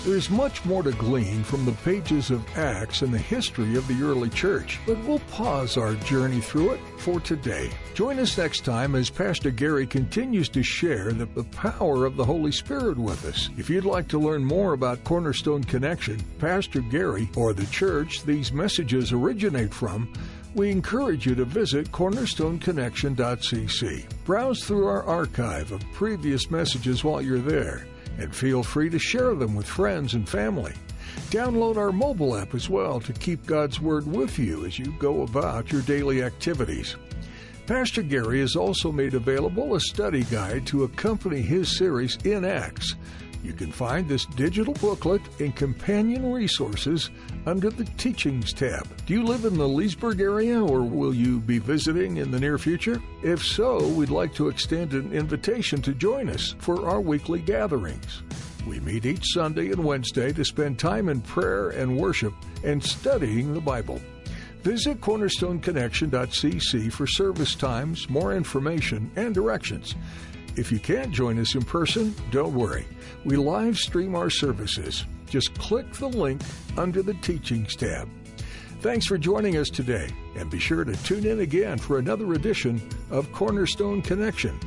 There's 0.04 0.30
much 0.30 0.64
more 0.66 0.84
to 0.84 0.92
glean 0.92 1.46
from 1.46 1.64
the 1.64 1.72
pages 1.72 2.30
of 2.30 2.46
Acts 2.58 3.04
and 3.04 3.14
the 3.14 3.18
history 3.18 3.78
of 3.78 3.88
the 3.88 4.04
early 4.04 4.30
church, 4.30 4.82
but 4.86 5.02
we'll 5.06 5.20
pause 5.20 5.78
our 5.78 5.94
journey 5.94 6.42
through 6.42 6.72
it 6.72 6.82
for 6.98 7.22
today. 7.22 7.70
Join 7.94 8.20
us 8.20 8.38
next 8.38 8.66
time 8.66 8.96
as 8.96 9.10
Pastor 9.10 9.50
Gary 9.50 9.88
continues 9.88 10.50
to 10.50 10.62
share 10.62 11.14
the, 11.14 11.28
the 11.28 11.46
power 11.46 12.06
of 12.06 12.18
the 12.18 12.26
Holy 12.26 12.52
Spirit 12.52 12.98
with 12.98 13.24
us. 13.24 13.50
If 13.58 13.70
you'd 13.70 13.86
like 13.86 14.10
to 14.10 14.20
learn 14.20 14.44
more 14.44 14.74
about 14.74 15.06
Cornerstone 15.06 15.64
Connection, 15.64 16.20
Pastor 16.38 16.82
Gary, 16.82 17.30
or 17.38 17.54
the 17.54 17.68
church 17.68 18.24
these 18.24 18.52
messages 18.52 19.14
originate 19.14 19.74
from, 19.74 20.12
we 20.54 20.70
encourage 20.70 21.26
you 21.26 21.34
to 21.36 21.46
visit 21.46 21.94
cornerstoneconnection.cc. 21.94 24.06
Browse 24.26 24.66
through 24.66 24.86
our 24.86 25.04
archive 25.04 25.72
of 25.72 25.82
previous 25.94 26.52
messages 26.52 27.06
while 27.06 27.22
you're 27.22 27.40
there 27.40 27.88
And 28.18 28.36
feel 28.36 28.64
free 28.64 28.90
to 28.90 29.00
share 29.00 29.34
them 29.36 29.56
with 29.56 29.66
friends 29.66 30.14
and 30.14 30.28
family. 30.28 30.74
Download 31.30 31.78
our 31.78 31.92
mobile 31.92 32.36
app 32.36 32.54
as 32.54 32.70
well 32.70 33.00
to 33.02 33.14
keep 33.14 33.46
God's 33.46 33.80
Word 33.80 34.06
with 34.06 34.38
you 34.38 34.66
as 34.66 34.78
you 34.78 34.94
go 35.00 35.24
about 35.24 35.72
your 35.72 35.82
daily 35.82 36.24
activities. 36.24 36.96
Pastor 37.66 38.02
Gary 38.02 38.42
has 38.42 38.56
also 38.56 38.92
made 38.92 39.14
available 39.14 39.76
a 39.76 39.80
study 39.80 40.24
guide 40.26 40.68
to 40.68 40.84
accompany 40.84 41.42
his 41.42 41.78
series 41.78 42.18
in 42.26 42.44
Acts. 42.44 42.96
You 43.44 43.52
can 43.52 43.74
find 43.74 44.08
this 44.08 44.26
digital 44.26 44.74
booklet 44.76 45.22
and 45.40 45.54
companion 45.54 46.32
resources 46.32 47.12
under 47.46 47.70
the 47.70 47.84
Teachings 47.84 48.54
tab. 48.54 48.88
Do 49.06 49.14
you 49.14 49.24
live 49.24 49.44
in 49.44 49.58
the 49.58 49.68
Leesburg 49.68 50.22
area 50.22 50.64
or 50.64 50.82
will 50.82 51.14
you 51.14 51.40
be 51.42 51.60
visiting 51.60 52.18
in 52.18 52.32
the 52.32 52.40
near 52.40 52.58
future? 52.58 53.02
If 53.22 53.44
so, 53.44 53.86
we'd 53.86 54.10
like 54.10 54.34
to 54.36 54.48
extend 54.48 54.94
an 54.94 55.12
invitation 55.12 55.82
to 55.82 55.94
join 55.94 56.30
us 56.30 56.56
for 56.60 56.88
our 56.88 57.02
weekly 57.02 57.42
gatherings. 57.42 58.24
We 58.66 58.80
meet 58.80 59.06
each 59.06 59.34
Sunday 59.34 59.72
and 59.72 59.84
Wednesday 59.84 60.32
to 60.32 60.46
spend 60.46 60.80
time 60.80 61.10
in 61.10 61.20
prayer 61.20 61.72
and 61.72 61.98
worship 61.98 62.34
and 62.64 62.82
studying 62.82 63.54
the 63.54 63.60
Bible. 63.60 64.00
Visit 64.62 65.02
cornerstoneconnection.cc 65.02 66.94
for 66.94 67.06
service 67.06 67.56
times, 67.56 68.10
more 68.10 68.34
information, 68.34 69.12
and 69.18 69.36
directions. 69.36 69.96
If 70.56 70.72
you 70.72 70.78
can't 70.78 71.12
join 71.12 71.40
us 71.40 71.56
in 71.56 71.64
person, 71.64 72.14
don't 72.30 72.54
worry. 72.54 72.86
We 73.26 73.38
live 73.38 73.76
stream 73.76 74.14
our 74.14 74.30
services. 74.30 75.06
Just 75.28 75.58
click 75.58 75.92
the 75.94 76.08
link 76.08 76.42
under 76.78 77.02
the 77.02 77.16
Teachings 77.16 77.76
tab. 77.76 78.08
Thanks 78.82 79.08
for 79.08 79.18
joining 79.18 79.58
us 79.58 79.70
today, 79.70 80.10
and 80.36 80.52
be 80.52 80.60
sure 80.60 80.84
to 80.84 80.96
tune 81.04 81.26
in 81.26 81.40
again 81.40 81.80
for 81.80 81.98
another 81.98 82.34
edition 82.34 82.88
of 83.10 83.32
Cornerstone 83.32 84.04
Connection. 84.04 84.60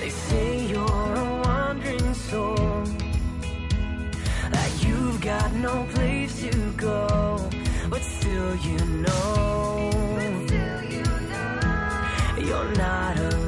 They 0.00 0.10
say 0.10 0.66
you're 0.66 0.82
a 0.82 1.42
wandering 1.44 2.14
soul, 2.14 2.84
that 4.50 4.84
you've 4.84 5.22
got 5.22 5.54
no 5.54 5.86
place 5.94 6.38
to 6.42 6.72
go, 6.72 7.48
but 7.88 8.02
still 8.02 8.56
you 8.56 8.78
know, 8.78 9.90
still 10.46 10.82
you 10.84 11.02
know, 11.30 12.36
you're 12.38 12.74
not 12.76 13.18
alone. 13.18 13.47